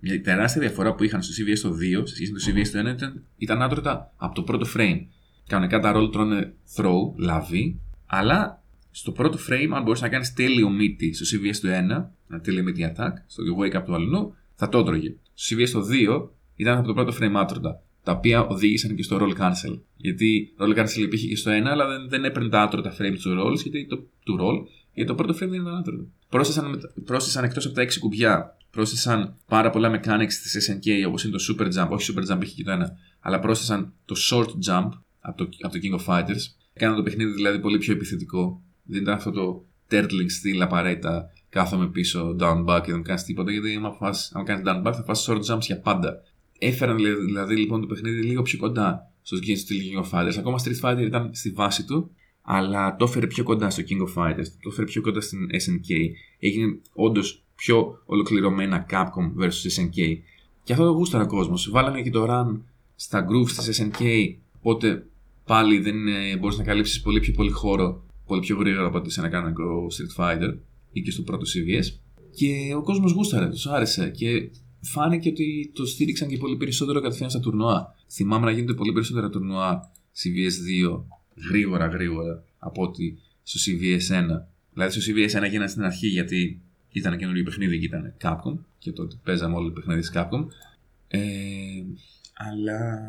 [0.00, 1.68] μια τεράστια διαφορά που είχαν στο CVS το
[2.00, 5.00] 2 σε σχέση με το CVS το 1 ήταν, ήταν άτρωτα από το πρώτο frame.
[5.46, 10.70] Κανονικά τα roll τρώνε throw, λαβή, αλλά στο πρώτο frame, αν μπορούσε να κάνεις τέλειο
[10.70, 14.68] μύτη στο CVS το 1, ένα τέλειο μύτη attack, στο wake up του αλλού, θα
[14.68, 15.14] το έτρωγε.
[15.34, 15.86] Στο CVS το
[16.20, 17.82] 2 ήταν από το πρώτο frame άτρωτα.
[18.02, 19.78] Τα οποία οδήγησαν και στο roll cancel.
[19.96, 23.40] Γιατί roll cancel υπήρχε και στο 1, αλλά δεν, δεν έπαιρνε τα άτρωτα frame του
[23.40, 26.06] rolls, γιατί το, του roll, γιατί το πρώτο frame δεν ήταν άτρωτο.
[26.30, 31.36] Πρόσθεσαν, πρόσθεσαν εκτός από τα 6 κουμπιά πρόσθεσαν πάρα πολλά mechanics της SNK όπως είναι
[31.36, 34.88] το Super Jump, όχι Super Jump είχε και το ένα, αλλά πρόσθεσαν το Short Jump
[35.20, 36.40] από το, από το King of Fighters.
[36.72, 38.62] Έκαναν το παιχνίδι δηλαδή πολύ πιο επιθετικό.
[38.82, 43.50] Δεν ήταν αυτό το turtling style απαραίτητα κάθομαι πίσω down back και δεν κάνεις τίποτα
[43.50, 46.22] γιατί άμα, φας, άμα κάνεις down back θα φας short jumps για πάντα.
[46.58, 50.34] Έφεραν δηλαδή λοιπόν το παιχνίδι λίγο πιο κοντά στο King of Fighters.
[50.38, 52.10] Ακόμα Street Fighter ήταν στη βάση του,
[52.42, 55.94] αλλά το έφερε πιο κοντά στο King of Fighters, το έφερε πιο κοντά στην SNK.
[56.38, 60.18] Έγινε όντως πιο ολοκληρωμένα Capcom vs SNK.
[60.62, 61.70] Και αυτό το γούσταρα ο κόσμος.
[61.70, 62.60] Βάλανε και το run
[62.94, 65.06] στα grooves της SNK, οπότε
[65.44, 65.94] πάλι δεν
[66.38, 69.86] μπορείς να καλύψεις πολύ πιο πολύ χώρο πολύ πιο γρήγορα από ότι σε ένα κανονικό
[69.86, 70.58] Street Fighter
[70.92, 71.98] ή και στο πρώτο CVS.
[72.34, 74.50] Και ο κόσμος γούσταρε, τους άρεσε και
[74.80, 77.94] φάνηκε ότι το στήριξαν και πολύ περισσότερο κατευθείαν στα τουρνουά.
[78.10, 79.90] Θυμάμαι να γίνονται πολύ περισσότερα τουρνουά
[80.22, 81.02] CVS 2
[81.48, 84.42] γρήγορα γρήγορα από ότι στο CVS 1.
[84.72, 86.60] Δηλαδή στο CVS 1 γίνανε στην αρχή γιατί
[86.92, 90.46] ήταν καινούριο παιχνίδι και ήταν Capcom και τότε παίζαμε όλοι παιχνίδι της Capcom.
[91.08, 91.20] Ε,
[92.34, 93.02] αλλά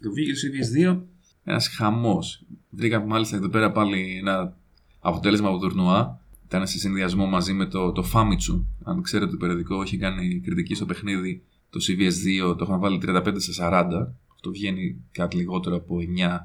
[0.00, 1.00] το βγήκε στο CVS 2
[1.44, 2.44] ένας χαμός.
[2.70, 4.56] Βρήκα μάλιστα εδώ πέρα πάλι ένα
[5.00, 6.20] αποτέλεσμα από το τουρνουά.
[6.44, 8.64] Ήταν σε συνδυασμό μαζί με το, το Famitsu.
[8.82, 13.00] Αν ξέρετε το περιοδικό, έχει κάνει κριτική στο παιχνίδι το CVS 2, το είχαν βάλει
[13.02, 14.12] 35 στα 40.
[14.32, 16.38] Αυτό βγαίνει κάτι λιγότερο από 9 ε,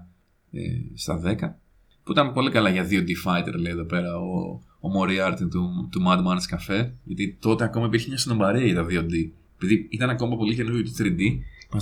[0.96, 1.36] στα 10.
[2.04, 6.02] Που ήταν πολύ καλά για 2D fighter, λέει εδώ πέρα ο, ο Moriarty του, του
[6.08, 6.90] Mad Man's Cafe.
[7.04, 9.30] Γιατί τότε ακόμα υπήρχε μια συνομπαρία για τα 2D.
[9.56, 11.22] Επειδή ήταν ακόμα πολύ καινούργιο το 3D,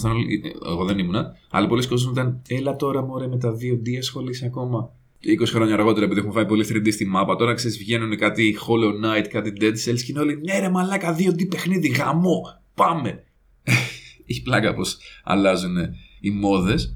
[0.03, 4.45] όλοι, εγώ δεν ήμουνα, αλλά πολλοί κόσμοι ήταν, έλα τώρα μωρέ με τα 2D ασχολείσαι
[4.45, 4.91] ακόμα.
[5.41, 9.05] 20 χρόνια αργότερα, επειδή έχουμε φάει πολύ 3D στη μάπα, τώρα ξέρεις, βγαίνουν κάτι Hollow
[9.05, 12.41] Knight, κάτι Dead Cells και είναι όλοι, ναι ρε μαλάκα 2D παιχνίδι, γαμό,
[12.75, 13.23] πάμε.
[14.27, 14.81] Έχει πλάκα πω
[15.23, 15.75] αλλάζουν
[16.19, 16.95] οι μόδες.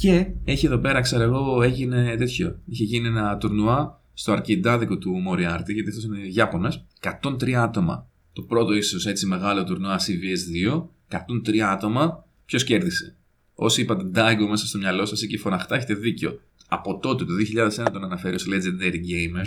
[0.00, 2.60] Και έχει εδώ πέρα, ξέρω εγώ, έγινε τέτοιο.
[2.66, 6.86] Είχε γίνει ένα τουρνουά στο αρκιντάδικο του Μοριάρτη, γιατί αυτός είναι Ιάπωνας.
[7.00, 8.06] 103 άτομα.
[8.32, 10.88] Το πρώτο ίσως έτσι μεγάλο τουρνουά CVS 2.
[11.08, 12.24] 103 άτομα.
[12.44, 13.16] Ποιος κέρδισε;
[13.54, 16.40] Όσοι είπατε Daigo μέσα στο μυαλό σας και φωναχτά, έχετε δίκιο.
[16.68, 19.46] Από τότε, το 2001, τον αναφέρει ως Legendary Gamer.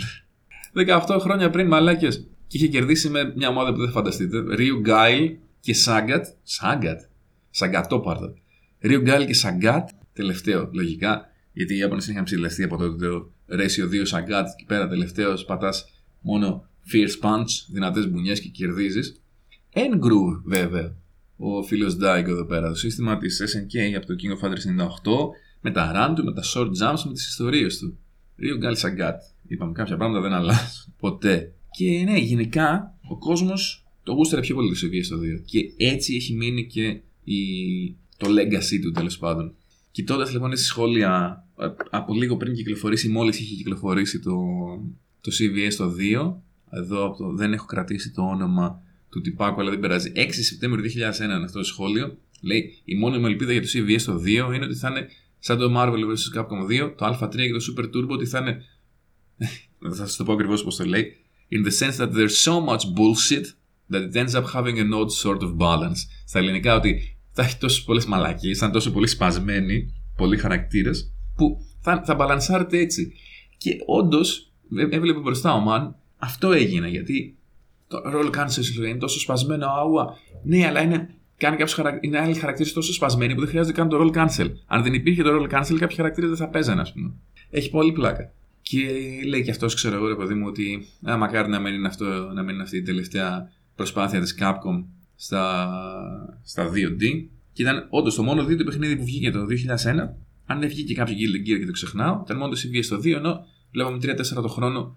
[1.08, 2.26] 18 χρόνια πριν, μαλάκες.
[2.46, 4.54] Και είχε κερδίσει με μια ομάδα που δεν φανταστείτε.
[4.54, 6.26] Ρίου Γκάιλ και Σάγκατ.
[6.42, 7.00] Σάγκατ.
[7.50, 8.34] Σαγκατόπαρδο.
[8.80, 14.00] Ρίου Γκάιλ και Σαγκάτ τελευταίο λογικά, γιατί οι Ιάπωνες είχαν ψηλευτεί από το, το ratio
[14.00, 15.88] 2 Σαγκάτ και πέρα τελευταίος πατάς
[16.20, 19.22] μόνο fierce punch, δυνατές μπουνιές και κερδίζεις.
[19.72, 20.96] Εν groove βέβαια,
[21.36, 24.88] ο φίλος Daigo εδώ πέρα, το σύστημα της SNK από το King of Fighters 98,
[25.60, 27.98] με τα run του, με τα short jumps, με τις ιστορίες του.
[28.36, 29.22] Ρίο Γκάλι Σαγκάτ.
[29.46, 31.52] Είπαμε κάποια πράγματα δεν αλλάζουν ποτέ.
[31.70, 35.42] Και ναι, γενικά ο κόσμος το γούσταρε πιο πολύ το στο 2.
[35.44, 37.40] Και έτσι έχει μείνει και η...
[38.16, 39.54] το legacy του τέλος πάντων.
[39.94, 44.36] Κοιτώντας λοιπόν στη σχόλια ε, από λίγο πριν κυκλοφορήσει, μόλις είχε κυκλοφορήσει το,
[45.20, 46.34] το CVS το 2.
[46.70, 50.12] Εδώ το, δεν έχω κρατήσει το όνομα του τυπάκου, αλλά δεν περάζει.
[50.14, 52.18] 6 Σεπτέμβριο 2001 είναι αυτό το σχόλιο.
[52.40, 55.72] Λέει η μόνη ελπίδα για το CVS το 2 είναι ότι θα είναι σαν το
[55.76, 56.38] Marvel vs.
[56.38, 58.64] Capcom 2, το Α3 και το Super Turbo ότι θα είναι.
[59.88, 61.16] θα σας το πω ακριβώς πώ το λέει.
[61.50, 63.46] In the sense that there's so much bullshit
[63.90, 65.98] that it ends up having an odd sort of balance.
[66.26, 71.12] Στα ελληνικά ότι θα έχει τόσες πολλές μαλακίες, θα είναι τόσο πολύ σπασμένοι, πολλοί χαρακτήρες,
[71.36, 73.12] που θα, θα μπαλανσάρεται έτσι.
[73.56, 74.52] Και όντως,
[74.90, 77.36] έβλεπε μπροστά ο Μαν, αυτό έγινε γιατί
[77.88, 80.16] το roll cancel είναι τόσο σπασμένο, αούα.
[80.42, 82.04] Ναι, αλλά είναι, κάνει κάποιους χαρακ...
[82.04, 84.50] είναι άλλοι χαρακτήρες τόσο σπασμένοι που δεν χρειάζεται καν το roll cancel.
[84.66, 87.12] Αν δεν υπήρχε το roll cancel, κάποιοι χαρακτήρες δεν θα παίζανε, ας πούμε.
[87.50, 88.32] Έχει πολύ πλάκα.
[88.62, 88.78] Και
[89.26, 92.04] λέει και αυτός, ξέρω εγώ, ρε παιδί μου, ότι α, μακάρι να μην, είναι αυτό,
[92.34, 94.84] να μην είναι αυτή η τελευταία προσπάθεια της Capcom
[95.24, 97.02] στα, στα 2D.
[97.52, 99.44] Και ήταν όντως το μόνο 2D παιχνίδι που βγήκε το 2001.
[100.46, 103.06] Αν δεν βγήκε κάποιο Guild Gear και το ξεχνάω, ήταν μόνο το CVS στο 2,
[103.12, 104.96] ενώ βλέπαμε 3-4 το χρόνο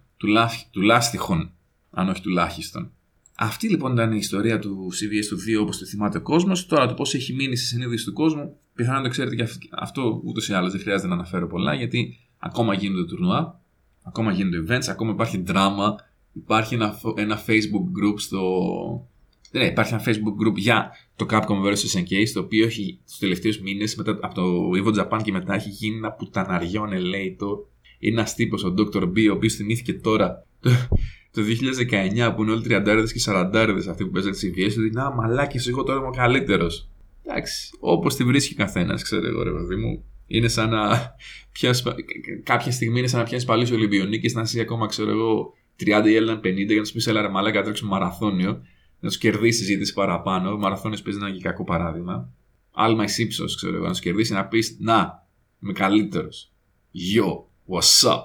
[0.72, 1.52] τουλάχιστον,
[1.92, 2.92] αν όχι τουλάχιστον.
[3.38, 6.66] Αυτή λοιπόν ήταν η ιστορία του CVS του 2 όπως το θυμάται ο κόσμος.
[6.66, 10.48] Τώρα το πώς έχει μείνει στη συνείδηση του κόσμου, πιθανόν το ξέρετε και αυτό ούτως
[10.50, 13.62] ή άλλως δεν χρειάζεται να αναφέρω πολλά γιατί ακόμα γίνονται τουρνουά,
[14.04, 15.96] ακόμα γίνονται events, ακόμα υπάρχει δράμα.
[16.34, 18.42] Υπάρχει ένα, ένα Facebook group στο.
[19.52, 22.00] Ναι, υπάρχει ένα Facebook group για το Capcom vs.
[22.00, 25.96] NK, το οποίο έχει του τελευταίους μήνες από το Evo Japan και μετά έχει γίνει
[25.96, 27.68] ένα πουταναριόν ελέητο.
[28.00, 29.04] Είναι ένας τύπος, ο Dr.
[29.04, 30.46] B, ο οποίος θυμήθηκε τώρα
[31.32, 35.12] το 2019 που είναι όλοι 30 και 40 αυτοί που παίζουν τις CVS, ότι να
[35.12, 36.90] μαλάκι, εγώ τώρα είμαι ο καλύτερος.
[37.26, 40.04] Εντάξει, όπως τη βρίσκει καθένας, ξέρω εγώ, ρε παιδί μου.
[40.28, 41.16] Είναι σαν να
[41.52, 41.84] πιάσει.
[42.44, 46.16] Κάποια στιγμή είναι σαν να πιάσει πάλι Ολυμπιονίκη να είσαι ακόμα, ξέρω εγώ, 30 ή
[46.16, 48.62] Έλληνα 50 για να σου πεις, έλα ρε μαλάκα, τρέξουμε μαραθώνιο.
[49.00, 50.52] Να σου κερδίσει ζήτηση παραπάνω.
[50.52, 52.30] Ο μαραθώνιος παίζει ένα και κακό παράδειγμα.
[52.72, 55.28] Άλμα ει ύψο, ξέρω εγώ, να σου κερδίσει να πεις, Να,
[55.64, 56.52] είμαι καλύτερος.
[57.16, 57.26] Yo,
[57.68, 58.22] what's up;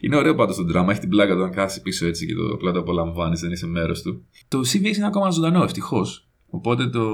[0.00, 2.48] Είναι ωραίο πάντως το δράμα, έχει την πλάκα του να κάθεσαι πίσω έτσι και το
[2.54, 4.24] απλά το απολαμβάνεις, δεν είσαι μέρος του.
[4.48, 6.28] Το CVS είναι ακόμα ζωντανό, ευτυχώς.
[6.46, 7.08] Οπότε το,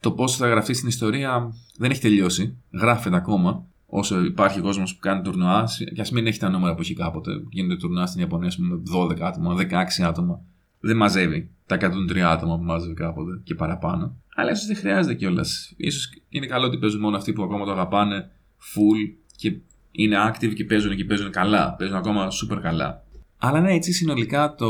[0.00, 2.56] το πώς θα γραφτεί στην ιστορία δεν έχει τελειώσει.
[2.72, 3.66] Γράφεται ακόμα.
[3.86, 7.30] Όσο υπάρχει κόσμος που κάνει τουρνουά, και ας μην έχει τα νούμερα που έχει κάποτε.
[7.48, 10.40] Γίνεται τουρνουά στην Ιαπωνία με 12 άτομα, 16 άτομα.
[10.84, 11.76] Δεν μαζεύει τα
[12.10, 14.16] 103 άτομα που μάζευε κάποτε και παραπάνω.
[14.34, 15.74] Αλλά ίσως δεν χρειάζεται κιόλας.
[15.90, 19.56] σω είναι καλό ότι παίζουν μόνο αυτοί που ακόμα το αγαπάνε full και
[19.90, 21.74] είναι active και παίζουν και παίζουν καλά.
[21.78, 23.04] Παίζουν ακόμα super καλά.
[23.36, 24.68] Αλλά ναι, έτσι συνολικά το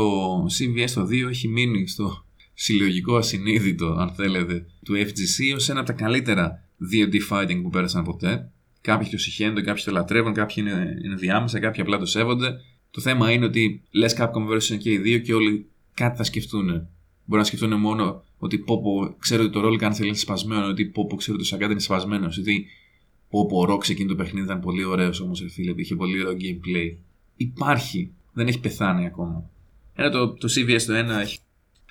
[0.59, 5.87] CVS το 2 έχει μείνει στο συλλογικό ασυνείδητο, αν θέλετε, του FGC ως ένα από
[5.87, 8.51] τα καλύτερα 2D fighting που πέρασαν ποτέ.
[8.81, 12.53] Κάποιοι το συχαίνονται, κάποιοι το λατρεύουν, κάποιοι είναι, είναι διάμεσα, κάποιοι απλά το σέβονται.
[12.91, 14.77] Το θέμα είναι ότι λες Capcom vs.
[14.77, 16.87] και οι δύο και όλοι κάτι θα σκεφτούν.
[17.25, 20.85] Μπορεί να σκεφτούν μόνο ότι πω, πω ξέρω ότι το ρόλο cancel είναι σπασμένο, ότι
[20.85, 22.67] πω, πω ξέρω ότι το Sagat είναι σπασμένος, ότι
[23.35, 26.95] Όπου ο Ρόξ εκείνο το παιχνίδι ήταν πολύ ωραίος όμως, φίλε, είχε πολύ ωραίο gameplay.
[27.35, 28.11] Υπάρχει.
[28.33, 29.49] Δεν έχει πεθάνει ακόμα.
[29.95, 31.39] Ένα το, το CVS το 1 έχει.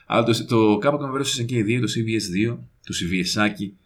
[0.06, 1.40] Αλλά το, το Capcom vs.
[1.40, 3.76] SNK 2, το CVS 2, το CVS άκι,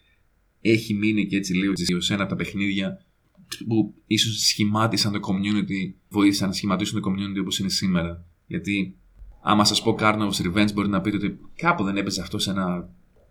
[0.61, 3.05] έχει μείνει και έτσι λίγο σε ένα από τα παιχνίδια
[3.67, 8.25] που ίσως σχημάτισαν το community, βοήθησαν να σχηματίσουν το community όπως είναι σήμερα.
[8.47, 8.95] Γιατί
[9.41, 12.89] άμα σας πω Carnival's Revenge, μπορεί να πείτε ότι κάπου δεν έπαιζε αυτό σε ένα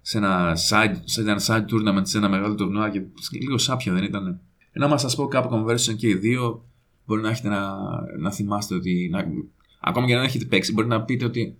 [0.09, 3.03] σε ένα side, σε ένα side tournament, σε ένα μεγάλο τουρνουά και
[3.41, 4.41] λίγο σάπια δεν ήταν.
[4.73, 6.65] Ενώ μα σας πω κάπου conversion και οι δύο,
[7.07, 7.77] μπορεί να έχετε να,
[8.19, 9.09] να θυμάστε ότι.
[9.13, 9.25] Να,
[9.81, 11.57] ακόμα και να έχετε παίξει, μπορεί να πείτε ότι.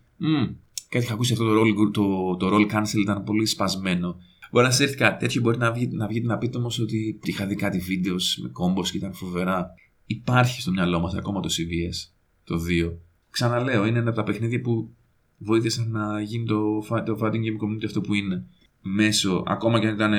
[0.89, 4.17] κάτι είχα ακούσει αυτό το role, το, το role cancel ήταν πολύ σπασμένο.
[4.53, 7.19] Μπορεί να σα έρθει κάτι τέτοιο, μπορεί να βγείτε να, βγει, να πείτε όμως ότι
[7.23, 9.75] είχα δει κάτι βίντεος με κόμπος και ήταν φοβερά.
[10.07, 12.11] Υπάρχει στο μυαλό μας ακόμα το CVS,
[12.45, 12.93] το 2.
[13.37, 14.91] Ξαναλέω, είναι ένα από τα παιχνίδια που
[15.39, 18.45] βοήθησαν να γίνει το, το fighting game community αυτό που είναι.
[18.83, 20.13] Μέσω, ακόμα και αν ήταν,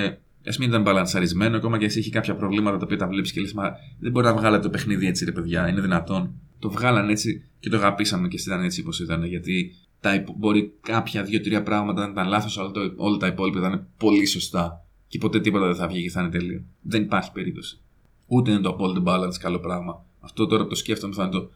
[0.48, 3.42] ας μην ήταν μπαλανσαρισμένο, ακόμα και εσύ έχει κάποια προβλήματα τα οποία τα βλέπεις και
[3.42, 6.34] λες, Μα δεν μπορεί να βγάλετε το παιχνίδι έτσι, ρε παιδιά, είναι δυνατόν.
[6.60, 9.24] Το βγάλαν έτσι και το αγαπήσαμε και ήταν έτσι όπως ήταν.
[9.24, 13.88] Γιατί τα, μπορεί κάποια δύο-τρία πράγματα να ήταν λάθος, αλλά το, όλα τα υπόλοιπα ήταν
[13.98, 14.86] πολύ σωστά.
[15.08, 16.64] Και ποτέ τίποτα δεν θα βγει και θα είναι τέλειο.
[16.82, 17.80] Δεν υπάρχει περίπτωση.
[18.26, 20.06] Ούτε είναι το απόλυτο balance καλό πράγμα.
[20.20, 21.50] Αυτό τώρα που το σκέφτομαι θα είναι το,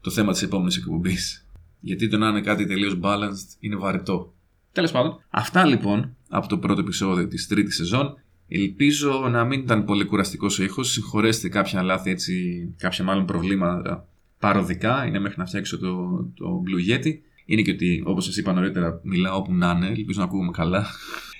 [0.00, 1.46] το θέμα της επόμενης εκπομπής.
[1.80, 4.32] Γιατί το να είναι κάτι τελείως balanced είναι βαρετό.
[4.72, 8.14] Τέλος πάντων, αυτά λοιπόν από το πρώτο επεισόδιο της τρίτης σεζόν.
[8.48, 10.90] Ελπίζω να μην ήταν πολύ κουραστικός ο ήχος.
[10.90, 12.34] Συγχωρέστε κάποια λάθη, έτσι,
[12.76, 15.06] κάποια μάλλον προβλήματα παροδικά.
[15.06, 17.12] Είναι μέχρι να φτιάξω το, το Blue Yeti.
[17.44, 19.86] Είναι και ότι, όπως σας είπα νωρίτερα, μιλάω όπου να είναι.
[19.86, 20.86] Ελπίζω να ακούγομαι καλά.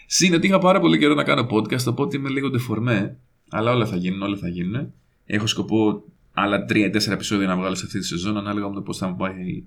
[0.06, 3.16] Συν ότι είχα πάρα πολύ καιρό να κάνω podcast, οπότε είμαι λίγο ντεφορμέ.
[3.50, 4.92] Αλλά όλα θα γίνουν, όλα θα γίνουν.
[5.26, 6.04] Έχω σκοπό
[6.40, 9.16] άλλα 3-4 επεισόδια να βγάλω σε αυτή τη σεζόν, ανάλογα με το πώς θα μου
[9.16, 9.64] πάει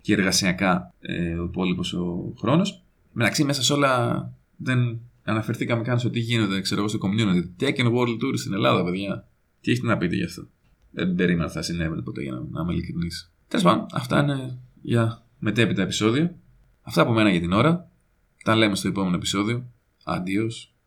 [0.00, 2.82] και εργασιακά ε, ο υπόλοιπος ο χρόνος.
[3.12, 7.62] Μεταξύ, μέσα σε όλα δεν αναφερθήκαμε καν σε τι γίνεται ξέρω εγώ, στο community.
[7.62, 9.26] Tekken World Tour στην Ελλάδα, παιδιά.
[9.60, 10.46] Τι έχετε να πείτε γι' αυτό;
[10.90, 13.32] Δεν περίμενα ότι θα συνέβαινε ποτέ για να, να είμαι ειλικρινής.
[13.48, 16.34] Τέλος πάντων, αυτά είναι για μετέπειτα επεισόδιο.
[16.82, 17.88] Αυτά από μένα για την ώρα.
[18.44, 19.64] Τα λέμε στο επόμενο επεισόδιο.
[20.04, 20.71] Αντίος.